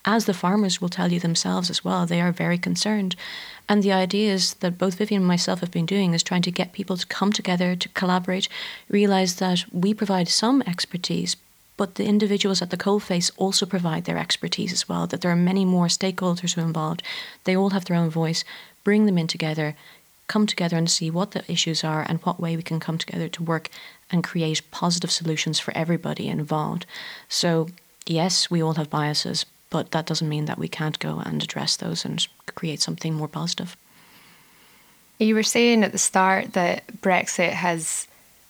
as 0.07 0.25
the 0.25 0.33
farmers 0.33 0.81
will 0.81 0.89
tell 0.89 1.11
you 1.11 1.19
themselves 1.19 1.69
as 1.69 1.83
well, 1.83 2.05
they 2.05 2.21
are 2.21 2.31
very 2.31 2.57
concerned. 2.57 3.15
And 3.67 3.83
the 3.83 3.91
idea 3.91 4.33
is 4.33 4.53
that 4.55 4.77
both 4.77 4.95
Vivian 4.95 5.21
and 5.21 5.27
myself 5.27 5.59
have 5.59 5.69
been 5.69 5.85
doing 5.85 6.13
is 6.13 6.23
trying 6.23 6.43
to 6.43 6.51
get 6.51 6.71
people 6.71 6.95
to 6.95 7.05
come 7.05 7.33
together, 7.33 7.75
to 7.75 7.89
collaborate, 7.89 8.47
realize 8.87 9.35
that 9.35 9.65
we 9.73 9.93
provide 9.93 10.29
some 10.29 10.63
expertise, 10.65 11.35
but 11.75 11.95
the 11.95 12.05
individuals 12.05 12.61
at 12.61 12.69
the 12.69 12.77
coalface 12.77 13.31
also 13.35 13.65
provide 13.65 14.05
their 14.05 14.17
expertise 14.17 14.71
as 14.71 14.87
well, 14.87 15.07
that 15.07 15.19
there 15.19 15.29
are 15.29 15.35
many 15.35 15.65
more 15.65 15.87
stakeholders 15.87 16.53
who 16.53 16.61
are 16.61 16.65
involved. 16.65 17.03
They 17.43 17.57
all 17.57 17.71
have 17.71 17.85
their 17.85 17.97
own 17.97 18.09
voice. 18.09 18.45
Bring 18.85 19.07
them 19.07 19.17
in 19.17 19.27
together, 19.27 19.75
come 20.27 20.47
together 20.47 20.77
and 20.77 20.89
see 20.89 21.11
what 21.11 21.31
the 21.31 21.43
issues 21.51 21.83
are 21.83 22.05
and 22.07 22.19
what 22.19 22.39
way 22.39 22.55
we 22.55 22.63
can 22.63 22.79
come 22.79 22.97
together 22.97 23.27
to 23.27 23.43
work 23.43 23.69
and 24.09 24.23
create 24.23 24.71
positive 24.71 25.11
solutions 25.11 25.59
for 25.59 25.75
everybody 25.75 26.29
involved. 26.29 26.85
So, 27.27 27.67
yes, 28.05 28.49
we 28.49 28.63
all 28.63 28.75
have 28.75 28.89
biases, 28.89 29.45
but 29.69 29.91
that 29.91 30.05
doesn't 30.05 30.29
mean 30.29 30.45
that 30.45 30.57
we 30.57 30.67
can't 30.67 30.99
go 30.99 31.19
and 31.19 31.43
address 31.43 31.77
those 31.77 32.05
and 32.05 32.27
create 32.55 32.81
something 32.81 33.13
more 33.13 33.27
positive. 33.27 33.75
You 35.19 35.35
were 35.35 35.43
saying 35.43 35.83
at 35.83 35.91
the 35.91 35.97
start 35.97 36.53
that 36.53 36.85
Brexit 37.01 37.51
has 37.51 38.07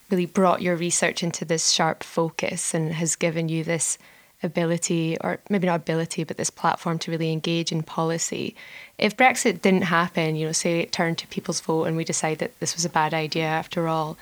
really 0.10 0.26
brought 0.26 0.62
your 0.62 0.76
research 0.76 1.24
into 1.24 1.46
this 1.46 1.72
sharp 1.72 2.04
focus 2.04 2.74
and 2.74 2.94
has 2.94 3.16
given 3.16 3.50
you 3.50 3.64
this 3.64 3.98
ability, 4.44 5.18
or 5.22 5.40
maybe 5.50 5.68
not 5.68 5.78
ability, 5.78 6.24
but 6.24 6.38
this 6.38 6.50
platform 6.50 7.00
to 7.00 7.12
really 7.12 7.32
engage 7.32 7.72
in 7.72 7.84
policy. 7.84 8.56
If 8.98 9.18
Brexit 9.18 9.62
didn't 9.62 9.84
happen, 9.84 10.36
you 10.36 10.46
know, 10.46 10.52
say 10.52 10.80
it 10.80 10.92
turned 10.92 11.18
to 11.20 11.28
people's 11.28 11.62
vote 11.62 11.86
and 11.86 11.98
we 11.98 12.04
decide 12.04 12.40
that 12.40 12.58
this 12.60 12.76
was 12.76 12.86
a 12.86 12.90
bad 12.90 13.14
idea 13.14 13.46
after 13.46 13.88
all, 13.88 14.18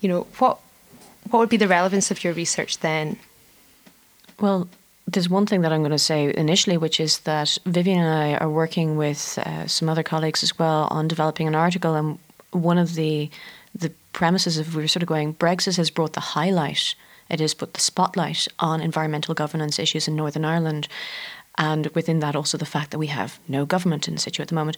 you 0.00 0.08
know, 0.08 0.26
what 0.38 0.58
what 1.30 1.40
would 1.40 1.48
be 1.48 1.56
the 1.56 1.66
relevance 1.66 2.10
of 2.12 2.22
your 2.22 2.32
research 2.32 2.78
then? 2.78 3.18
Well, 4.38 4.68
there's 5.06 5.30
one 5.30 5.46
thing 5.46 5.60
that 5.60 5.72
I'm 5.72 5.80
going 5.80 5.92
to 5.92 5.98
say 5.98 6.32
initially, 6.36 6.76
which 6.76 6.98
is 6.98 7.20
that 7.20 7.56
Vivian 7.64 8.00
and 8.00 8.08
I 8.08 8.36
are 8.36 8.50
working 8.50 8.96
with 8.96 9.38
uh, 9.38 9.66
some 9.66 9.88
other 9.88 10.02
colleagues 10.02 10.42
as 10.42 10.58
well 10.58 10.88
on 10.90 11.06
developing 11.06 11.46
an 11.46 11.54
article, 11.54 11.94
and 11.94 12.18
one 12.50 12.78
of 12.78 12.94
the 12.94 13.30
the 13.74 13.92
premises 14.12 14.58
of 14.58 14.74
we 14.74 14.82
were 14.82 14.88
sort 14.88 15.02
of 15.02 15.08
going 15.08 15.34
Brexit 15.34 15.76
has 15.76 15.90
brought 15.90 16.14
the 16.14 16.20
highlight, 16.20 16.94
it 17.28 17.40
has 17.40 17.54
put 17.54 17.74
the 17.74 17.80
spotlight 17.80 18.48
on 18.58 18.80
environmental 18.80 19.34
governance 19.34 19.78
issues 19.78 20.08
in 20.08 20.16
Northern 20.16 20.44
Ireland, 20.44 20.88
and 21.56 21.86
within 21.88 22.20
that 22.20 22.34
also 22.34 22.58
the 22.58 22.66
fact 22.66 22.90
that 22.90 22.98
we 22.98 23.08
have 23.08 23.38
no 23.46 23.64
government 23.64 24.08
in 24.08 24.18
situ 24.18 24.42
at 24.42 24.48
the 24.48 24.54
moment, 24.54 24.76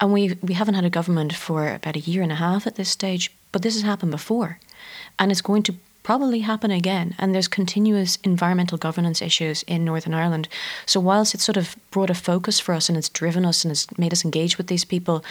and 0.00 0.12
we 0.12 0.38
we 0.40 0.54
haven't 0.54 0.74
had 0.74 0.86
a 0.86 0.90
government 0.90 1.34
for 1.34 1.74
about 1.74 1.96
a 1.96 2.00
year 2.00 2.22
and 2.22 2.32
a 2.32 2.36
half 2.36 2.66
at 2.66 2.76
this 2.76 2.88
stage, 2.88 3.30
but 3.52 3.60
this 3.60 3.74
has 3.74 3.82
happened 3.82 4.12
before, 4.12 4.58
and 5.18 5.30
it's 5.30 5.42
going 5.42 5.62
to 5.64 5.74
probably 6.08 6.38
happen 6.38 6.70
again. 6.70 7.14
And 7.18 7.34
there's 7.34 7.48
continuous 7.48 8.16
environmental 8.24 8.78
governance 8.78 9.20
issues 9.20 9.62
in 9.64 9.84
Northern 9.84 10.14
Ireland. 10.14 10.48
So, 10.86 11.00
whilst 11.00 11.34
it's 11.34 11.44
sort 11.44 11.58
of 11.58 11.76
brought 11.90 12.08
a 12.08 12.14
focus 12.14 12.58
for 12.58 12.74
us 12.74 12.88
and 12.88 12.96
it's 12.96 13.10
driven 13.10 13.44
us 13.44 13.62
and 13.62 13.70
it's 13.70 13.86
made 13.98 14.14
us 14.14 14.24
engage 14.24 14.56
with 14.56 14.68
these 14.68 14.86
people, 14.86 15.22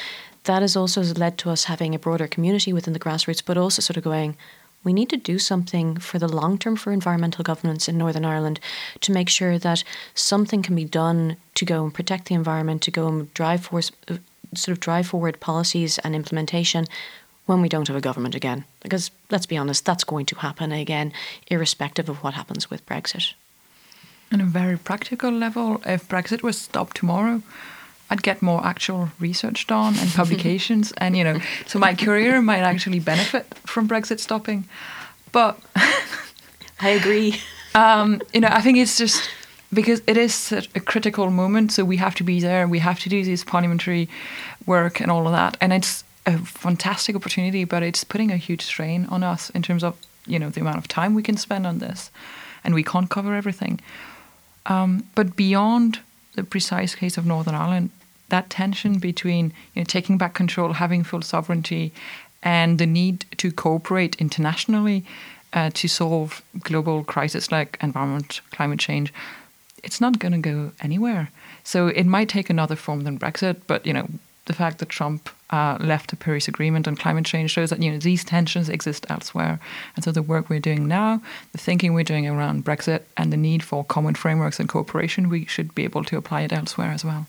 that 0.43 0.61
has 0.61 0.75
also 0.75 1.01
led 1.01 1.39
to 1.39 1.49
us 1.49 1.63
having 1.63 1.95
a 1.95 1.99
broader 2.05 2.27
community 2.27 2.73
within 2.73 2.93
the 2.93 2.99
grassroots, 2.99 3.41
but 3.43 3.57
also 3.57 3.81
sort 3.81 3.97
of 3.97 4.03
going, 4.03 4.37
we 4.83 4.93
need 4.93 5.09
to 5.09 5.17
do 5.17 5.39
something 5.39 5.97
for 5.97 6.19
the 6.19 6.27
long 6.27 6.59
term 6.59 6.75
for 6.75 6.91
environmental 6.93 7.43
governance 7.43 7.89
in 7.89 7.97
Northern 7.97 8.23
Ireland 8.23 8.59
to 9.01 9.11
make 9.11 9.29
sure 9.29 9.57
that 9.57 9.83
something 10.13 10.61
can 10.61 10.75
be 10.75 10.85
done 10.85 11.37
to 11.55 11.65
go 11.65 11.85
and 11.85 11.91
protect 11.91 12.27
the 12.27 12.35
environment, 12.35 12.83
to 12.83 12.91
go 12.91 13.07
and 13.07 13.33
drive 13.33 13.61
force, 13.65 13.91
uh, 14.11 14.17
sort 14.53 14.77
of 14.77 14.79
drive 14.79 15.07
forward 15.07 15.39
policies 15.39 15.97
and 16.03 16.13
implementation 16.13 16.85
when 17.47 17.61
we 17.61 17.69
don't 17.69 17.87
have 17.87 17.97
a 17.97 18.01
government 18.01 18.35
again. 18.35 18.65
Because 18.81 19.09
let's 19.31 19.47
be 19.47 19.57
honest, 19.57 19.83
that's 19.85 20.03
going 20.03 20.27
to 20.27 20.35
happen 20.35 20.71
again, 20.71 21.11
irrespective 21.47 22.07
of 22.07 22.23
what 22.23 22.35
happens 22.35 22.69
with 22.69 22.85
Brexit. 22.85 23.33
On 24.31 24.41
a 24.41 24.45
very 24.45 24.77
practical 24.77 25.31
level, 25.31 25.81
if 25.85 26.07
Brexit 26.07 26.43
was 26.43 26.57
stopped 26.57 26.97
tomorrow, 26.97 27.41
I'd 28.09 28.23
get 28.23 28.41
more 28.41 28.63
actual 28.65 29.09
research 29.19 29.65
done 29.67 29.95
and 29.97 30.11
publications, 30.13 30.91
and 30.97 31.17
you 31.17 31.23
know, 31.23 31.39
so 31.65 31.79
my 31.79 31.95
career 31.95 32.41
might 32.41 32.59
actually 32.59 32.99
benefit 32.99 33.45
from 33.65 33.87
Brexit 33.87 34.19
stopping. 34.19 34.65
But 35.31 35.59
I 36.79 36.89
agree. 36.89 37.41
Um, 37.75 38.23
you 38.33 38.41
know, 38.41 38.47
I 38.49 38.61
think 38.61 38.79
it's 38.79 38.97
just 38.97 39.29
because 39.71 40.01
it 40.07 40.17
is 40.17 40.33
such 40.33 40.67
a 40.73 40.79
critical 40.79 41.29
moment, 41.29 41.71
so 41.71 41.85
we 41.85 41.97
have 41.97 42.15
to 42.15 42.23
be 42.23 42.39
there. 42.39 42.67
We 42.67 42.79
have 42.79 42.99
to 43.01 43.09
do 43.09 43.23
this 43.23 43.43
parliamentary 43.43 44.09
work 44.65 44.99
and 44.99 45.11
all 45.11 45.27
of 45.27 45.33
that, 45.33 45.57
and 45.61 45.71
it's 45.71 46.03
a 46.27 46.37
fantastic 46.37 47.15
opportunity, 47.15 47.63
but 47.63 47.81
it's 47.81 48.03
putting 48.03 48.31
a 48.31 48.37
huge 48.37 48.61
strain 48.61 49.07
on 49.09 49.23
us 49.23 49.49
in 49.51 49.61
terms 49.63 49.83
of 49.83 49.97
you 50.27 50.37
know 50.37 50.49
the 50.49 50.61
amount 50.61 50.77
of 50.77 50.87
time 50.87 51.15
we 51.15 51.23
can 51.23 51.37
spend 51.37 51.65
on 51.65 51.79
this, 51.79 52.11
and 52.63 52.75
we 52.75 52.83
can't 52.83 53.09
cover 53.09 53.33
everything. 53.33 53.79
Um, 54.65 55.07
but 55.15 55.35
beyond 55.35 55.99
the 56.35 56.43
precise 56.43 56.93
case 56.93 57.17
of 57.17 57.25
Northern 57.25 57.55
Ireland, 57.55 57.89
that 58.29 58.49
tension 58.49 58.99
between 58.99 59.53
you 59.73 59.81
know, 59.81 59.85
taking 59.85 60.17
back 60.17 60.33
control, 60.33 60.73
having 60.73 61.03
full 61.03 61.21
sovereignty, 61.21 61.93
and 62.43 62.77
the 62.77 62.85
need 62.85 63.25
to 63.37 63.51
cooperate 63.51 64.17
internationally 64.17 65.05
uh, 65.53 65.69
to 65.73 65.87
solve 65.87 66.43
global 66.59 67.05
crises 67.05 67.51
like 67.51 67.77
environment, 67.81 68.41
climate 68.51 68.79
change, 68.79 69.13
it's 69.83 70.01
not 70.01 70.19
going 70.19 70.33
to 70.33 70.37
go 70.39 70.71
anywhere. 70.81 71.29
So 71.63 71.87
it 71.87 72.05
might 72.05 72.27
take 72.27 72.49
another 72.49 72.75
form 72.75 73.01
than 73.05 73.17
Brexit, 73.17 73.61
but 73.65 73.85
you 73.85 73.93
know 73.93 74.09
the 74.45 74.53
fact 74.53 74.79
that 74.79 74.89
Trump 74.89 75.29
uh, 75.49 75.77
left 75.79 76.09
the 76.09 76.15
Paris 76.15 76.47
Agreement 76.47 76.87
on 76.87 76.95
climate 76.95 77.25
change 77.25 77.51
shows 77.51 77.69
that 77.69 77.81
you 77.81 77.91
know 77.91 77.97
these 77.97 78.23
tensions 78.23 78.69
exist 78.69 79.05
elsewhere, 79.09 79.59
and 79.95 80.03
so 80.03 80.11
the 80.11 80.21
work 80.21 80.49
we're 80.49 80.59
doing 80.59 80.87
now, 80.87 81.21
the 81.51 81.57
thinking 81.57 81.93
we're 81.93 82.03
doing 82.03 82.27
around 82.27 82.65
Brexit, 82.65 83.03
and 83.15 83.31
the 83.31 83.37
need 83.37 83.63
for 83.63 83.83
common 83.83 84.15
frameworks 84.15 84.59
and 84.59 84.69
cooperation, 84.69 85.29
we 85.29 85.45
should 85.45 85.73
be 85.73 85.83
able 85.83 86.03
to 86.03 86.17
apply 86.17 86.41
it 86.41 86.53
elsewhere 86.53 86.91
as 86.91 87.05
well. 87.05 87.27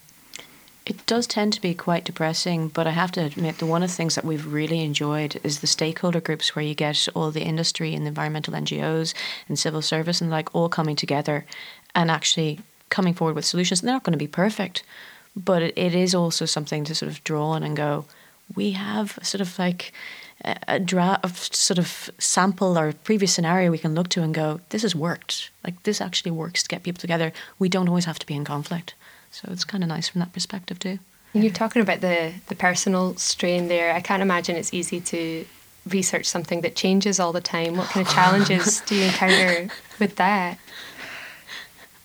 It 0.88 1.04
does 1.04 1.26
tend 1.26 1.52
to 1.52 1.60
be 1.60 1.74
quite 1.74 2.04
depressing, 2.04 2.68
but 2.68 2.86
I 2.86 2.92
have 2.92 3.12
to 3.12 3.20
admit, 3.20 3.58
the 3.58 3.66
one 3.66 3.82
of 3.82 3.90
the 3.90 3.94
things 3.94 4.14
that 4.14 4.24
we've 4.24 4.50
really 4.50 4.82
enjoyed 4.82 5.38
is 5.44 5.60
the 5.60 5.66
stakeholder 5.66 6.20
groups 6.20 6.56
where 6.56 6.64
you 6.64 6.74
get 6.74 7.08
all 7.14 7.30
the 7.30 7.42
industry 7.42 7.94
and 7.94 8.06
the 8.06 8.08
environmental 8.08 8.54
NGOs 8.54 9.12
and 9.48 9.58
civil 9.58 9.82
service 9.82 10.22
and 10.22 10.30
like 10.30 10.54
all 10.54 10.70
coming 10.70 10.96
together 10.96 11.44
and 11.94 12.10
actually 12.10 12.60
coming 12.88 13.12
forward 13.12 13.36
with 13.36 13.44
solutions. 13.44 13.82
They're 13.82 13.92
not 13.92 14.02
going 14.02 14.12
to 14.12 14.18
be 14.18 14.26
perfect, 14.26 14.82
but 15.44 15.62
it, 15.62 15.78
it 15.78 15.94
is 15.94 16.14
also 16.14 16.44
something 16.44 16.84
to 16.84 16.94
sort 16.94 17.10
of 17.10 17.22
draw 17.24 17.50
on 17.50 17.62
and 17.62 17.76
go, 17.76 18.04
we 18.54 18.72
have 18.72 19.18
sort 19.22 19.40
of 19.40 19.58
like 19.58 19.92
a, 20.44 20.78
draft 20.78 21.54
sort 21.54 21.78
of 21.78 22.10
sample 22.18 22.78
or 22.78 22.92
previous 22.92 23.32
scenario 23.32 23.70
we 23.70 23.78
can 23.78 23.94
look 23.94 24.08
to 24.10 24.22
and 24.22 24.34
go, 24.34 24.60
this 24.70 24.82
has 24.82 24.94
worked. 24.94 25.50
Like 25.64 25.82
this 25.82 26.00
actually 26.00 26.30
works 26.30 26.62
to 26.62 26.68
get 26.68 26.82
people 26.82 27.00
together. 27.00 27.32
We 27.58 27.68
don't 27.68 27.88
always 27.88 28.04
have 28.04 28.18
to 28.20 28.26
be 28.26 28.34
in 28.34 28.44
conflict. 28.44 28.94
So 29.30 29.48
it's 29.50 29.64
kind 29.64 29.82
of 29.84 29.88
nice 29.88 30.08
from 30.08 30.20
that 30.20 30.32
perspective 30.32 30.78
too. 30.78 30.98
You're 31.34 31.52
talking 31.52 31.82
about 31.82 32.00
the, 32.00 32.32
the 32.48 32.54
personal 32.54 33.16
strain 33.16 33.68
there. 33.68 33.92
I 33.92 34.00
can't 34.00 34.22
imagine 34.22 34.56
it's 34.56 34.72
easy 34.72 35.00
to 35.02 35.44
research 35.86 36.26
something 36.26 36.62
that 36.62 36.74
changes 36.74 37.20
all 37.20 37.32
the 37.32 37.40
time. 37.40 37.76
What 37.76 37.88
kind 37.88 38.06
of 38.06 38.12
challenges 38.12 38.80
do 38.80 38.94
you 38.94 39.04
encounter 39.04 39.68
with 39.98 40.16
that? 40.16 40.58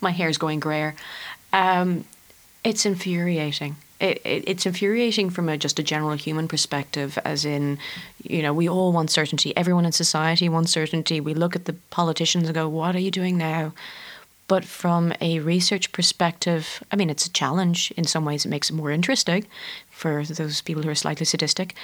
My 0.01 0.11
hair's 0.11 0.37
going 0.37 0.59
grayer. 0.59 0.95
Um, 1.53 2.03
it's 2.63 2.85
infuriating. 2.85 3.75
It, 3.99 4.21
it, 4.25 4.43
it's 4.47 4.65
infuriating 4.65 5.29
from 5.29 5.47
a, 5.49 5.57
just 5.57 5.79
a 5.79 5.83
general 5.83 6.17
human 6.17 6.47
perspective, 6.47 7.17
as 7.23 7.45
in, 7.45 7.77
you 8.21 8.41
know, 8.41 8.53
we 8.53 8.67
all 8.67 8.91
want 8.91 9.11
certainty. 9.11 9.55
Everyone 9.55 9.85
in 9.85 9.91
society 9.91 10.49
wants 10.49 10.71
certainty. 10.71 11.21
We 11.21 11.33
look 11.33 11.55
at 11.55 11.65
the 11.65 11.73
politicians 11.89 12.47
and 12.47 12.55
go, 12.55 12.67
what 12.67 12.95
are 12.95 12.99
you 12.99 13.11
doing 13.11 13.37
now? 13.37 13.73
But 14.47 14.65
from 14.65 15.13
a 15.21 15.39
research 15.39 15.91
perspective, 15.93 16.83
I 16.91 16.97
mean, 16.97 17.09
it's 17.09 17.25
a 17.25 17.31
challenge. 17.31 17.93
In 17.95 18.03
some 18.03 18.25
ways, 18.25 18.45
it 18.45 18.49
makes 18.49 18.69
it 18.69 18.73
more 18.73 18.91
interesting 18.91 19.45
for 19.89 20.25
those 20.25 20.61
people 20.61 20.83
who 20.83 20.89
are 20.89 20.95
slightly 20.95 21.25
sadistic. 21.25 21.75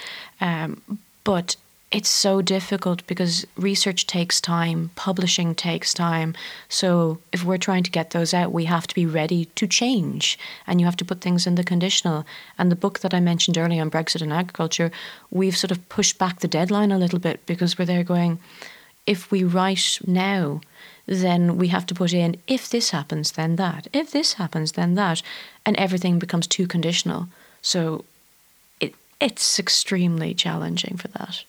Um, 0.42 0.82
but 1.24 1.56
it's 1.90 2.08
so 2.08 2.40
difficult 2.40 3.04
because 3.08 3.44
research 3.56 4.06
takes 4.06 4.40
time, 4.40 4.90
publishing 4.94 5.56
takes 5.56 5.92
time. 5.92 6.34
So 6.68 7.18
if 7.32 7.42
we're 7.42 7.58
trying 7.58 7.82
to 7.82 7.90
get 7.90 8.10
those 8.10 8.32
out, 8.32 8.52
we 8.52 8.66
have 8.66 8.86
to 8.86 8.94
be 8.94 9.06
ready 9.06 9.46
to 9.56 9.66
change 9.66 10.38
and 10.68 10.80
you 10.80 10.86
have 10.86 10.96
to 10.98 11.04
put 11.04 11.20
things 11.20 11.48
in 11.48 11.56
the 11.56 11.64
conditional. 11.64 12.24
And 12.58 12.70
the 12.70 12.76
book 12.76 13.00
that 13.00 13.12
I 13.12 13.18
mentioned 13.18 13.58
earlier 13.58 13.82
on 13.82 13.90
Brexit 13.90 14.22
and 14.22 14.32
agriculture, 14.32 14.92
we've 15.32 15.56
sort 15.56 15.72
of 15.72 15.88
pushed 15.88 16.16
back 16.16 16.38
the 16.38 16.48
deadline 16.48 16.92
a 16.92 16.98
little 16.98 17.18
bit 17.18 17.44
because 17.46 17.76
we're 17.76 17.86
there 17.86 18.04
going, 18.04 18.38
if 19.04 19.32
we 19.32 19.42
write 19.42 19.98
now, 20.06 20.60
then 21.06 21.58
we 21.58 21.68
have 21.68 21.86
to 21.86 21.94
put 21.94 22.12
in 22.12 22.36
if 22.46 22.68
this 22.68 22.90
happens, 22.90 23.32
then 23.32 23.56
that. 23.56 23.88
If 23.92 24.12
this 24.12 24.34
happens, 24.34 24.72
then 24.72 24.94
that. 24.94 25.22
And 25.66 25.76
everything 25.76 26.20
becomes 26.20 26.46
too 26.46 26.68
conditional. 26.68 27.28
So 27.62 28.04
it 28.78 28.94
it's 29.18 29.58
extremely 29.58 30.34
challenging 30.34 30.96
for 30.96 31.08
that. 31.08 31.42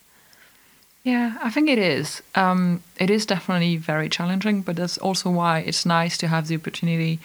Yeah, 1.04 1.38
I 1.42 1.50
think 1.50 1.68
it 1.70 1.80
is. 1.80 2.22
Um, 2.36 2.84
it 3.00 3.10
is 3.10 3.26
definitely 3.26 3.78
very 3.78 4.08
challenging, 4.08 4.62
but 4.62 4.76
that's 4.76 5.00
also 5.00 5.32
why 5.32 5.60
it's 5.60 5.86
nice 5.86 6.18
to 6.20 6.28
have 6.28 6.48
the 6.48 6.56
opportunity 6.56 7.20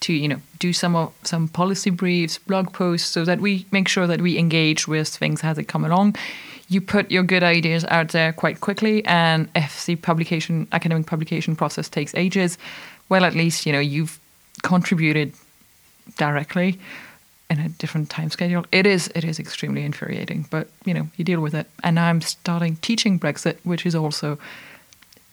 to 0.00 0.14
you 0.14 0.28
know 0.28 0.40
do 0.58 0.72
some 0.72 0.96
of 0.96 1.12
some 1.22 1.48
policy 1.48 1.90
briefs, 1.90 2.38
blog 2.38 2.72
posts, 2.72 3.08
so 3.08 3.24
that 3.26 3.40
we 3.40 3.66
make 3.70 3.88
sure 3.88 4.06
that 4.06 4.22
we 4.22 4.38
engage 4.38 4.88
with 4.88 5.08
things 5.08 5.44
as 5.44 5.56
they 5.56 5.64
come 5.64 5.84
along 5.84 6.16
you 6.70 6.80
put 6.80 7.10
your 7.10 7.24
good 7.24 7.42
ideas 7.42 7.84
out 7.86 8.10
there 8.10 8.32
quite 8.32 8.60
quickly, 8.60 9.04
and 9.04 9.48
if 9.56 9.84
the 9.86 9.96
publication 9.96 10.68
academic 10.70 11.04
publication 11.04 11.56
process 11.56 11.88
takes 11.88 12.14
ages, 12.14 12.56
well, 13.08 13.24
at 13.24 13.34
least 13.34 13.66
you 13.66 13.72
know 13.72 13.80
you've 13.80 14.18
contributed 14.62 15.34
directly 16.16 16.78
in 17.50 17.58
a 17.58 17.68
different 17.68 18.08
time 18.08 18.30
schedule. 18.30 18.64
It 18.72 18.86
is 18.86 19.10
it 19.14 19.24
is 19.24 19.38
extremely 19.38 19.84
infuriating, 19.84 20.46
but 20.50 20.68
you 20.84 20.94
know 20.94 21.08
you 21.16 21.24
deal 21.24 21.40
with 21.40 21.54
it. 21.54 21.68
And 21.82 21.98
I'm 21.98 22.20
starting 22.20 22.76
teaching 22.76 23.18
Brexit, 23.18 23.56
which 23.64 23.84
is 23.84 23.94
also 23.94 24.38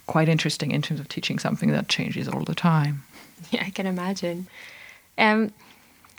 quite 0.08 0.28
interesting 0.28 0.72
in 0.72 0.82
terms 0.82 1.00
of 1.00 1.08
teaching 1.08 1.38
something 1.40 1.72
that 1.72 1.88
changes 1.88 2.28
all 2.28 2.44
the 2.44 2.56
time. 2.56 3.04
Yeah, 3.52 3.64
I 3.68 3.70
can 3.70 3.86
imagine. 3.86 4.48
Um, 5.16 5.52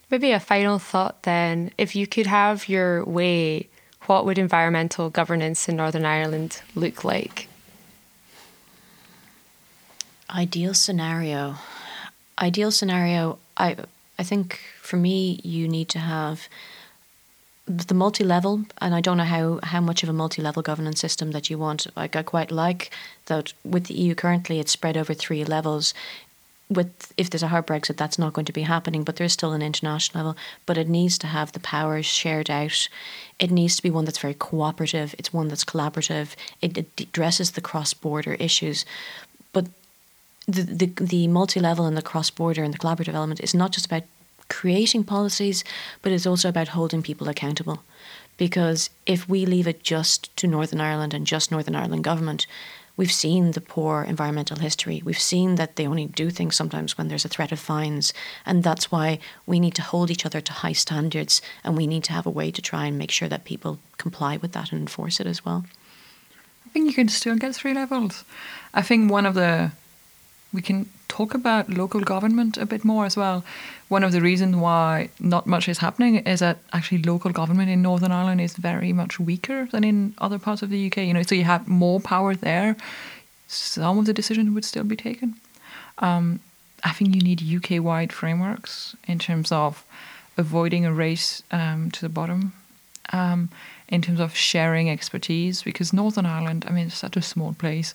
maybe 0.09 0.31
a 0.31 0.39
final 0.39 0.79
thought 0.79 1.25
then: 1.25 1.73
if 1.77 1.97
you 1.97 2.07
could 2.07 2.29
have 2.29 2.69
your 2.69 3.05
way 3.05 3.67
what 4.09 4.25
would 4.25 4.39
environmental 4.39 5.11
governance 5.11 5.69
in 5.69 5.77
Northern 5.77 6.05
Ireland 6.05 6.63
look 6.75 7.05
like? 7.05 7.49
Ideal 10.31 10.75
scenario. 10.75 11.57
Ideal 12.39 12.71
scenario, 12.71 13.39
I 13.57 13.77
I 14.19 14.23
think 14.23 14.61
for 14.89 14.97
me 14.97 15.39
you 15.45 15.69
need 15.69 15.89
to 15.91 15.99
have 15.99 16.49
the 17.67 17.95
multi-level 17.95 18.65
and 18.81 18.95
I 18.95 19.03
don't 19.03 19.19
know 19.19 19.25
how, 19.25 19.61
how 19.63 19.83
much 19.83 20.03
of 20.03 20.09
a 20.09 20.15
multi-level 20.15 20.63
governance 20.63 20.99
system 20.99 21.33
that 21.33 21.51
you 21.51 21.59
want. 21.59 21.87
Like 21.95 22.17
I 22.17 22.23
quite 22.23 22.51
like 22.51 22.91
that 23.27 23.53
with 23.63 23.85
the 23.85 23.95
EU 23.95 24.15
currently 24.15 24.59
it's 24.59 24.73
spread 24.73 24.97
over 24.97 25.13
three 25.13 25.45
levels. 25.45 25.93
with 26.71 27.13
if 27.19 27.29
there's 27.29 27.43
a 27.43 27.49
hard 27.49 27.67
Brexit, 27.67 27.99
that's 27.99 28.19
not 28.19 28.33
going 28.33 28.47
to 28.47 28.53
be 28.61 28.63
happening. 28.63 29.05
But 29.05 29.17
there's 29.17 29.35
still 29.35 29.53
an 29.53 29.63
international 29.63 30.19
level. 30.21 30.37
But 30.67 30.79
it 30.79 30.89
needs 30.89 31.19
to 31.19 31.27
have 31.27 31.53
the 31.53 31.61
powers 31.61 32.07
shared 32.07 32.51
out. 32.51 32.89
It 33.39 33.51
needs 33.51 33.77
to 33.77 33.83
be 33.83 33.91
one 33.91 34.07
that's 34.07 34.25
very 34.27 34.35
cooperative. 34.35 35.15
It's 35.19 35.33
one 35.33 35.49
that's 35.49 35.65
collaborative. 35.65 36.29
It, 36.63 36.73
addresses 37.01 37.53
the 37.53 37.67
cross-border 37.71 38.35
issues. 38.49 38.85
But 39.53 39.67
the 40.47 40.63
the, 40.63 40.87
the 41.13 41.29
multi-level 41.29 41.85
and 41.87 41.97
the 41.97 42.11
cross-border 42.11 42.63
and 42.65 42.73
the 42.73 42.79
collaborative 42.79 43.15
element 43.15 43.41
is 43.41 43.55
not 43.55 43.73
just 43.73 43.87
about 43.87 44.05
creating 44.49 45.05
policies, 45.05 45.65
but 46.03 46.13
it's 46.13 46.27
also 46.27 46.49
about 46.49 46.69
holding 46.69 47.03
people 47.03 47.29
accountable. 47.29 47.83
Because 48.37 48.91
if 49.05 49.29
we 49.29 49.45
leave 49.47 49.67
it 49.67 49.83
just 49.83 50.35
to 50.37 50.47
Northern 50.47 50.81
Ireland 50.81 51.13
and 51.13 51.27
just 51.27 51.51
Northern 51.51 51.75
Ireland 51.75 52.05
government, 52.05 52.47
we've 52.97 53.13
seen 53.13 53.53
the 53.53 53.61
poor 53.61 54.03
environmental 54.03 54.59
history. 54.59 55.03
We've 55.05 55.19
seen 55.19 55.57
that 55.57 55.77
they 55.77 55.87
only 55.87 56.07
do 56.07 56.31
things 56.31 56.57
sometimes 56.57 56.97
when 56.97 57.09
there's 57.09 57.25
a 57.25 57.29
threat 57.29 57.53
of 57.53 57.59
fines. 57.59 58.13
And 58.47 58.63
that's 58.63 58.93
why 58.93 59.19
we 59.47 59.59
need 59.59 59.75
to 59.77 59.83
hold 59.83 60.11
each 60.11 60.27
other 60.27 60.41
to 60.41 60.53
high 60.53 60.73
standards 60.73 61.43
and 61.65 61.77
we 61.77 61.87
need 61.87 62.05
to 62.05 62.13
have 62.13 62.27
a 62.27 62.31
way 62.31 62.51
to 62.51 62.63
try 62.63 62.87
and 62.87 62.99
make 62.99 63.11
sure 63.11 63.29
that 63.29 63.45
people 63.45 63.79
comply 63.97 64.37
with 64.37 64.53
that 64.53 64.73
and 64.73 64.81
enforce 64.81 65.21
it 65.21 65.27
as 65.27 65.45
well. 65.45 65.65
I 66.67 66.71
think 66.71 66.87
you 66.87 66.93
can 66.93 67.09
still 67.09 67.37
get 67.37 67.55
three 67.55 67.73
levels. 67.73 68.25
I 68.75 68.83
think 68.83 69.11
one 69.11 69.27
of 69.27 69.35
the 69.35 69.73
we 70.53 70.63
can 70.63 70.89
talk 71.09 71.35
about 71.35 71.69
local 71.69 72.01
government 72.01 72.57
a 72.57 72.67
bit 72.67 72.85
more 72.85 73.05
as 73.05 73.17
well. 73.17 73.45
One 73.89 74.05
of 74.05 74.13
the 74.13 74.21
reasons 74.21 74.57
why 74.57 75.09
not 75.19 75.47
much 75.47 75.69
is 75.69 75.79
happening 75.79 76.17
is 76.17 76.41
that 76.41 76.59
actually 76.73 77.03
local 77.03 77.33
government 77.33 77.71
in 77.71 77.83
Northern 77.83 78.13
Ireland 78.13 78.41
is 78.41 78.55
very 78.57 78.93
much 78.93 79.19
weaker 79.19 79.67
than 79.73 79.85
in 79.85 80.15
other 80.19 80.39
parts 80.39 80.63
of 80.63 80.71
the 80.71 80.87
UK. 80.87 80.99
You 80.99 81.15
know, 81.15 81.23
so 81.23 81.35
you 81.35 81.45
have 81.45 81.67
more 81.67 82.01
power 82.01 82.35
there. 82.35 82.77
Some 83.49 83.99
of 83.99 84.07
the 84.07 84.13
decisions 84.13 84.51
would 84.55 84.65
still 84.65 84.85
be 84.85 84.97
taken. 84.97 85.37
Um, 85.99 86.41
I 86.85 86.93
think 86.93 87.15
you 87.15 87.21
need 87.21 87.43
UK-wide 87.43 88.13
frameworks 88.13 88.95
in 89.07 89.19
terms 89.19 89.51
of 89.51 89.85
avoiding 90.37 90.87
a 90.87 90.93
race 90.93 91.43
um, 91.51 91.91
to 91.93 92.01
the 92.01 92.09
bottom. 92.09 92.53
Um, 93.11 93.49
in 93.89 94.03
terms 94.03 94.21
of 94.21 94.37
sharing 94.37 94.91
expertise 94.91 95.63
because 95.63 95.95
Northern 95.95 96.27
Ireland, 96.27 96.67
I 96.69 96.73
mean, 96.73 96.89
it's 96.89 96.99
such 96.99 97.17
a 97.17 97.23
small 97.23 97.55
place 97.55 97.95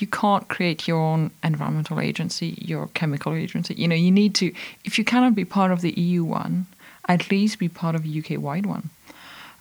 you 0.00 0.06
can't 0.06 0.48
create 0.48 0.88
your 0.88 0.98
own 0.98 1.30
environmental 1.42 2.00
agency, 2.00 2.58
your 2.60 2.88
chemical 2.94 3.34
agency. 3.34 3.74
You 3.74 3.88
know, 3.88 3.94
you 3.94 4.10
need 4.10 4.34
to, 4.36 4.52
if 4.84 4.98
you 4.98 5.04
cannot 5.04 5.34
be 5.34 5.44
part 5.44 5.70
of 5.70 5.80
the 5.80 5.92
EU 5.92 6.24
one, 6.24 6.66
at 7.08 7.30
least 7.30 7.58
be 7.58 7.68
part 7.68 7.94
of 7.94 8.04
a 8.04 8.18
UK 8.18 8.40
wide 8.40 8.66
one. 8.66 8.90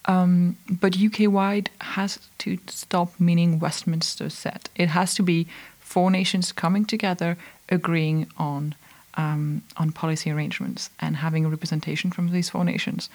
Um, 0.05 0.57
but 0.69 0.97
UK 0.97 1.31
wide 1.31 1.69
has 1.81 2.19
to 2.39 2.57
stop 2.67 3.19
meaning 3.19 3.59
Westminster 3.59 4.29
set. 4.29 4.69
It 4.75 4.89
has 4.89 5.13
to 5.15 5.23
be 5.23 5.47
four 5.79 6.09
nations 6.09 6.51
coming 6.51 6.85
together, 6.85 7.37
agreeing 7.69 8.27
on 8.37 8.75
um, 9.15 9.63
on 9.75 9.91
policy 9.91 10.31
arrangements 10.31 10.89
and 10.99 11.17
having 11.17 11.43
a 11.45 11.49
representation 11.49 12.09
from 12.11 12.31
these 12.31 12.49
four 12.49 12.63
nations. 12.63 13.09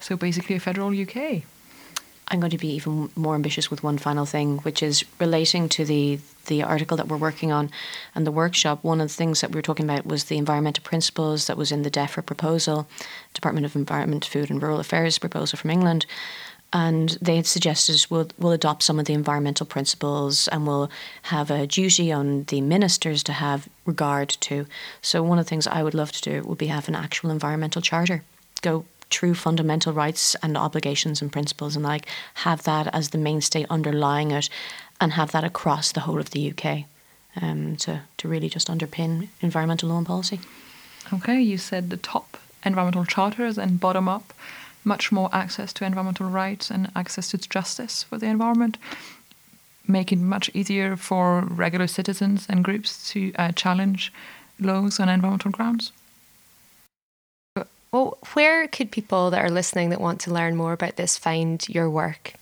So 0.00 0.16
basically, 0.16 0.56
a 0.56 0.60
federal 0.60 0.88
UK. 0.88 1.42
I'm 2.28 2.40
going 2.40 2.50
to 2.50 2.58
be 2.58 2.74
even 2.74 3.10
more 3.16 3.34
ambitious 3.34 3.70
with 3.70 3.82
one 3.82 3.98
final 3.98 4.24
thing, 4.24 4.58
which 4.58 4.82
is 4.82 5.04
relating 5.20 5.68
to 5.70 5.84
the 5.84 6.18
the 6.46 6.62
article 6.62 6.96
that 6.96 7.08
we're 7.08 7.16
working 7.16 7.52
on 7.52 7.70
and 8.14 8.26
the 8.26 8.32
workshop. 8.32 8.82
One 8.82 9.00
of 9.00 9.08
the 9.08 9.14
things 9.14 9.40
that 9.40 9.50
we 9.50 9.56
were 9.56 9.62
talking 9.62 9.86
about 9.86 10.06
was 10.06 10.24
the 10.24 10.36
environmental 10.36 10.84
principles 10.84 11.46
that 11.46 11.56
was 11.56 11.72
in 11.72 11.82
the 11.82 11.90
DEFRA 11.90 12.24
proposal, 12.26 12.86
Department 13.32 13.66
of 13.66 13.76
Environment, 13.76 14.24
Food 14.24 14.50
and 14.50 14.60
Rural 14.60 14.80
Affairs 14.80 15.18
proposal 15.18 15.58
from 15.58 15.70
England. 15.70 16.06
And 16.72 17.10
they 17.22 17.36
had 17.36 17.46
suggested 17.46 18.04
we'll, 18.10 18.28
we'll 18.36 18.52
adopt 18.52 18.82
some 18.82 18.98
of 18.98 19.04
the 19.04 19.12
environmental 19.12 19.64
principles 19.64 20.48
and 20.48 20.66
we'll 20.66 20.90
have 21.22 21.50
a 21.50 21.68
duty 21.68 22.10
on 22.10 22.44
the 22.44 22.60
ministers 22.60 23.22
to 23.24 23.32
have 23.32 23.68
regard 23.86 24.28
to. 24.28 24.66
So, 25.00 25.22
one 25.22 25.38
of 25.38 25.44
the 25.44 25.48
things 25.48 25.68
I 25.68 25.84
would 25.84 25.94
love 25.94 26.10
to 26.12 26.20
do 26.20 26.42
would 26.42 26.58
be 26.58 26.66
have 26.66 26.88
an 26.88 26.96
actual 26.96 27.30
environmental 27.30 27.80
charter. 27.80 28.24
Go 28.60 28.84
true 29.14 29.34
fundamental 29.34 29.92
rights 29.92 30.34
and 30.42 30.56
obligations 30.56 31.22
and 31.22 31.30
principles 31.30 31.76
and 31.76 31.84
like 31.84 32.06
have 32.34 32.64
that 32.64 32.92
as 32.92 33.10
the 33.10 33.18
mainstay 33.18 33.64
underlying 33.70 34.32
it 34.32 34.50
and 35.00 35.12
have 35.12 35.30
that 35.30 35.44
across 35.44 35.92
the 35.92 36.00
whole 36.00 36.18
of 36.18 36.30
the 36.30 36.50
UK 36.50 36.84
um, 37.40 37.76
to, 37.76 38.02
to 38.18 38.26
really 38.26 38.48
just 38.48 38.66
underpin 38.68 39.28
environmental 39.40 39.88
law 39.88 39.98
and 39.98 40.06
policy. 40.06 40.40
Okay, 41.12 41.40
you 41.40 41.58
said 41.58 41.90
the 41.90 41.96
top 41.96 42.38
environmental 42.64 43.04
charters 43.04 43.56
and 43.56 43.78
bottom 43.78 44.08
up, 44.08 44.34
much 44.82 45.12
more 45.12 45.30
access 45.32 45.72
to 45.74 45.84
environmental 45.84 46.28
rights 46.28 46.68
and 46.68 46.90
access 46.96 47.30
to 47.30 47.38
justice 47.38 48.02
for 48.02 48.18
the 48.18 48.26
environment, 48.26 48.78
make 49.86 50.10
it 50.10 50.18
much 50.18 50.50
easier 50.54 50.96
for 50.96 51.42
regular 51.42 51.86
citizens 51.86 52.46
and 52.48 52.64
groups 52.64 53.10
to 53.10 53.32
uh, 53.34 53.52
challenge 53.52 54.12
laws 54.58 54.98
on 54.98 55.08
environmental 55.08 55.52
grounds. 55.52 55.92
Well, 57.94 58.18
where 58.32 58.66
could 58.66 58.90
people 58.90 59.30
that 59.30 59.44
are 59.44 59.50
listening 59.50 59.90
that 59.90 60.00
want 60.00 60.18
to 60.22 60.34
learn 60.34 60.56
more 60.56 60.72
about 60.72 60.96
this 60.96 61.16
find 61.16 61.64
your 61.68 61.88
work? 61.88 62.34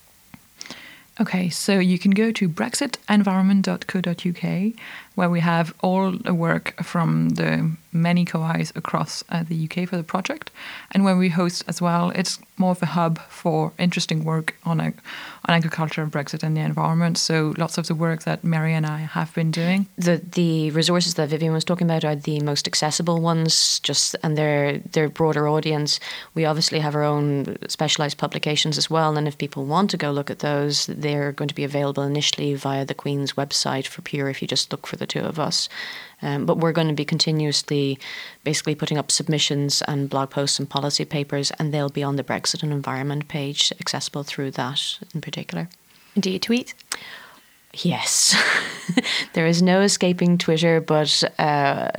Okay, 1.20 1.50
so 1.50 1.78
you 1.78 1.98
can 1.98 2.12
go 2.12 2.32
to 2.32 2.48
brexitenvironment.co.uk 2.48 4.72
where 5.14 5.30
we 5.30 5.40
have 5.40 5.74
all 5.82 6.12
the 6.12 6.34
work 6.34 6.74
from 6.82 7.30
the 7.30 7.70
many 7.92 8.24
COIs 8.24 8.74
across 8.74 9.22
uh, 9.28 9.42
the 9.42 9.64
UK 9.64 9.88
for 9.88 9.96
the 9.96 10.02
project, 10.02 10.50
and 10.92 11.04
where 11.04 11.16
we 11.16 11.28
host 11.28 11.62
as 11.68 11.80
well. 11.80 12.10
It's 12.10 12.38
more 12.56 12.72
of 12.72 12.82
a 12.82 12.86
hub 12.86 13.18
for 13.28 13.72
interesting 13.78 14.24
work 14.24 14.56
on 14.64 14.80
a, 14.80 14.86
on 14.86 15.54
agriculture, 15.54 16.06
Brexit, 16.06 16.42
and 16.42 16.56
the 16.56 16.60
environment. 16.60 17.18
So 17.18 17.54
lots 17.58 17.76
of 17.76 17.86
the 17.86 17.94
work 17.94 18.22
that 18.22 18.44
Mary 18.44 18.72
and 18.74 18.86
I 18.86 18.98
have 18.98 19.34
been 19.34 19.50
doing. 19.50 19.86
The 19.96 20.22
the 20.32 20.70
resources 20.70 21.14
that 21.14 21.28
Vivian 21.28 21.52
was 21.52 21.64
talking 21.64 21.86
about 21.86 22.04
are 22.04 22.16
the 22.16 22.40
most 22.40 22.66
accessible 22.66 23.20
ones, 23.20 23.80
just 23.80 24.16
and 24.22 24.38
they're 24.38 24.78
they're 24.92 25.08
broader 25.08 25.48
audience. 25.48 26.00
We 26.34 26.44
obviously 26.44 26.80
have 26.80 26.94
our 26.94 27.02
own 27.02 27.58
specialised 27.68 28.18
publications 28.18 28.78
as 28.78 28.88
well, 28.88 29.16
and 29.16 29.28
if 29.28 29.36
people 29.36 29.64
want 29.64 29.90
to 29.90 29.96
go 29.96 30.10
look 30.10 30.30
at 30.30 30.38
those, 30.38 30.86
they're 30.86 31.32
going 31.32 31.48
to 31.48 31.54
be 31.54 31.64
available 31.64 32.02
initially 32.02 32.54
via 32.54 32.84
the 32.84 32.94
Queen's 32.94 33.34
website 33.34 33.86
for 33.86 34.02
Pure. 34.02 34.30
If 34.30 34.40
you 34.40 34.48
just 34.48 34.72
look 34.72 34.86
for 34.86 34.96
the 35.02 35.06
two 35.06 35.20
of 35.20 35.38
us. 35.38 35.68
Um, 36.22 36.46
but 36.46 36.58
we're 36.58 36.72
going 36.72 36.86
to 36.86 36.94
be 36.94 37.04
continuously 37.04 37.98
basically 38.44 38.76
putting 38.76 38.96
up 38.96 39.10
submissions 39.10 39.82
and 39.82 40.08
blog 40.08 40.30
posts 40.30 40.60
and 40.60 40.70
policy 40.70 41.04
papers, 41.04 41.50
and 41.58 41.74
they'll 41.74 41.88
be 41.88 42.04
on 42.04 42.16
the 42.16 42.22
Brexit 42.22 42.62
and 42.62 42.72
Environment 42.72 43.26
page, 43.26 43.72
accessible 43.80 44.22
through 44.22 44.52
that 44.52 44.98
in 45.12 45.20
particular. 45.20 45.68
Do 46.18 46.30
you 46.30 46.38
tweet? 46.38 46.74
Yes. 47.74 48.36
there 49.32 49.46
is 49.46 49.62
no 49.62 49.80
escaping 49.80 50.38
Twitter, 50.38 50.80
but 50.80 51.24
uh, 51.38 51.90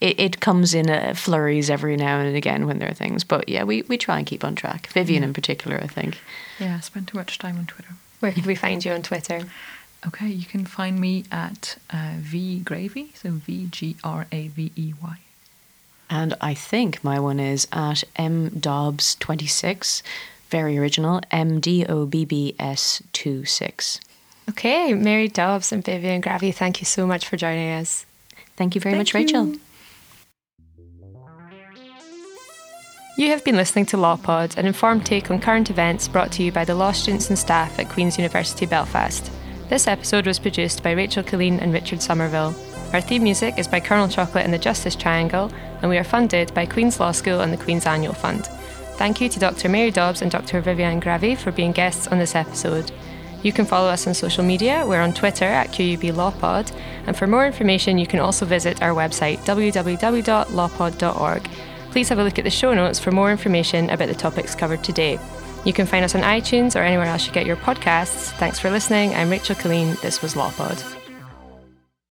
it, 0.00 0.18
it, 0.18 0.40
comes 0.40 0.72
in 0.74 0.88
uh, 0.88 1.14
flurries 1.14 1.68
every 1.68 1.96
now 1.96 2.18
and 2.18 2.34
again 2.34 2.66
when 2.66 2.78
there 2.78 2.88
are 2.88 2.94
things. 2.94 3.22
But 3.22 3.48
yeah, 3.48 3.64
we, 3.64 3.82
we 3.82 3.98
try 3.98 4.18
and 4.18 4.26
keep 4.26 4.44
on 4.44 4.54
track. 4.54 4.88
Vivian, 4.88 5.22
in 5.22 5.34
particular, 5.34 5.78
I 5.80 5.86
think. 5.86 6.18
Yeah, 6.58 6.76
I 6.78 6.80
spend 6.80 7.08
too 7.08 7.18
much 7.18 7.38
time 7.38 7.58
on 7.58 7.66
Twitter. 7.66 7.92
Where 8.20 8.32
can 8.32 8.44
we 8.44 8.54
find 8.54 8.84
you 8.84 8.92
on 8.92 9.02
Twitter? 9.02 9.42
Okay, 10.06 10.28
you 10.28 10.46
can 10.46 10.64
find 10.64 10.98
me 10.98 11.24
at 11.30 11.76
uh, 11.90 12.14
V 12.16 12.62
Gravey, 12.64 13.14
so 13.14 13.30
V 13.32 13.66
G 13.70 13.96
R 14.02 14.26
A 14.32 14.48
V 14.48 14.72
E 14.74 14.94
Y. 15.02 15.18
And 16.08 16.34
I 16.40 16.54
think 16.54 17.04
my 17.04 17.20
one 17.20 17.38
is 17.38 17.68
at 17.70 18.02
M 18.16 18.48
Dobbs 18.48 19.14
twenty 19.16 19.46
six, 19.46 20.02
very 20.48 20.78
original. 20.78 21.20
M 21.30 21.60
D 21.60 21.84
O 21.86 22.06
B 22.06 22.24
B 22.24 22.54
S 22.58 23.02
two 23.12 23.44
six. 23.44 24.00
Okay, 24.48 24.94
Mary 24.94 25.28
Dobbs 25.28 25.70
and 25.70 25.84
Vivian 25.84 26.20
Gravey, 26.22 26.52
thank 26.52 26.80
you 26.80 26.86
so 26.86 27.06
much 27.06 27.28
for 27.28 27.36
joining 27.36 27.70
us. 27.72 28.06
Thank 28.56 28.74
you 28.74 28.80
very 28.80 28.94
thank 28.94 29.14
much, 29.14 29.14
you. 29.14 29.20
Rachel. 29.20 29.60
You 33.16 33.28
have 33.28 33.44
been 33.44 33.56
listening 33.56 33.84
to 33.86 33.98
LawPod, 33.98 34.56
an 34.56 34.64
informed 34.64 35.04
take 35.04 35.30
on 35.30 35.40
current 35.40 35.68
events 35.68 36.08
brought 36.08 36.32
to 36.32 36.42
you 36.42 36.50
by 36.50 36.64
the 36.64 36.74
law 36.74 36.90
students 36.90 37.28
and 37.28 37.38
staff 37.38 37.78
at 37.78 37.90
Queen's 37.90 38.16
University 38.16 38.64
Belfast. 38.64 39.30
This 39.70 39.86
episode 39.86 40.26
was 40.26 40.38
produced 40.40 40.82
by 40.82 40.90
Rachel 40.90 41.22
Killeen 41.22 41.62
and 41.62 41.72
Richard 41.72 42.02
Somerville. 42.02 42.52
Our 42.92 43.00
theme 43.00 43.22
music 43.22 43.56
is 43.56 43.68
by 43.68 43.78
Colonel 43.78 44.08
Chocolate 44.08 44.44
and 44.44 44.52
the 44.52 44.58
Justice 44.58 44.96
Triangle, 44.96 45.48
and 45.80 45.88
we 45.88 45.96
are 45.96 46.02
funded 46.02 46.52
by 46.54 46.66
Queen's 46.66 46.98
Law 46.98 47.12
School 47.12 47.40
and 47.40 47.52
the 47.52 47.56
Queen's 47.56 47.86
Annual 47.86 48.14
Fund. 48.14 48.46
Thank 48.96 49.20
you 49.20 49.28
to 49.28 49.38
Dr. 49.38 49.68
Mary 49.68 49.92
Dobbs 49.92 50.22
and 50.22 50.30
Dr. 50.32 50.60
Vivian 50.60 51.00
Gravey 51.00 51.38
for 51.38 51.52
being 51.52 51.70
guests 51.70 52.08
on 52.08 52.18
this 52.18 52.34
episode. 52.34 52.90
You 53.44 53.52
can 53.52 53.64
follow 53.64 53.88
us 53.88 54.08
on 54.08 54.14
social 54.14 54.42
media. 54.42 54.84
We're 54.84 55.02
on 55.02 55.14
Twitter 55.14 55.44
at 55.44 55.68
QUB 55.68 56.14
Lawpod, 56.14 56.76
and 57.06 57.16
for 57.16 57.28
more 57.28 57.46
information, 57.46 57.96
you 57.96 58.08
can 58.08 58.18
also 58.18 58.44
visit 58.44 58.82
our 58.82 58.92
website 58.92 59.38
www.lawpod.org. 59.44 61.48
Please 61.92 62.08
have 62.08 62.18
a 62.18 62.24
look 62.24 62.40
at 62.40 62.44
the 62.44 62.50
show 62.50 62.74
notes 62.74 62.98
for 62.98 63.12
more 63.12 63.30
information 63.30 63.88
about 63.90 64.08
the 64.08 64.16
topics 64.16 64.56
covered 64.56 64.82
today. 64.82 65.20
You 65.64 65.72
can 65.72 65.86
find 65.86 66.04
us 66.04 66.14
on 66.14 66.22
iTunes 66.22 66.74
or 66.74 66.82
anywhere 66.82 67.06
else 67.06 67.26
you 67.26 67.32
get 67.32 67.46
your 67.46 67.56
podcasts. 67.56 68.30
Thanks 68.38 68.58
for 68.58 68.70
listening. 68.70 69.14
I'm 69.14 69.30
Rachel 69.30 69.56
Killeen. 69.56 70.00
This 70.00 70.22
was 70.22 70.34
LawPod. 70.34 70.99